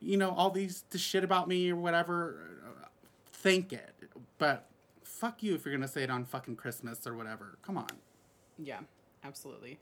you 0.00 0.16
know, 0.16 0.30
all 0.30 0.50
these 0.50 0.84
the 0.90 0.98
shit 0.98 1.24
about 1.24 1.48
me 1.48 1.70
or 1.70 1.76
whatever, 1.76 2.40
uh, 2.64 2.86
think 3.32 3.72
it. 3.72 3.94
But 4.38 4.66
fuck 5.02 5.42
you 5.42 5.54
if 5.54 5.64
you're 5.64 5.74
going 5.74 5.82
to 5.82 5.88
say 5.92 6.02
it 6.04 6.10
on 6.10 6.24
fucking 6.24 6.56
Christmas 6.56 7.06
or 7.06 7.14
whatever. 7.16 7.58
Come 7.62 7.76
on. 7.76 7.88
Yeah, 8.58 8.80
absolutely. 9.24 9.78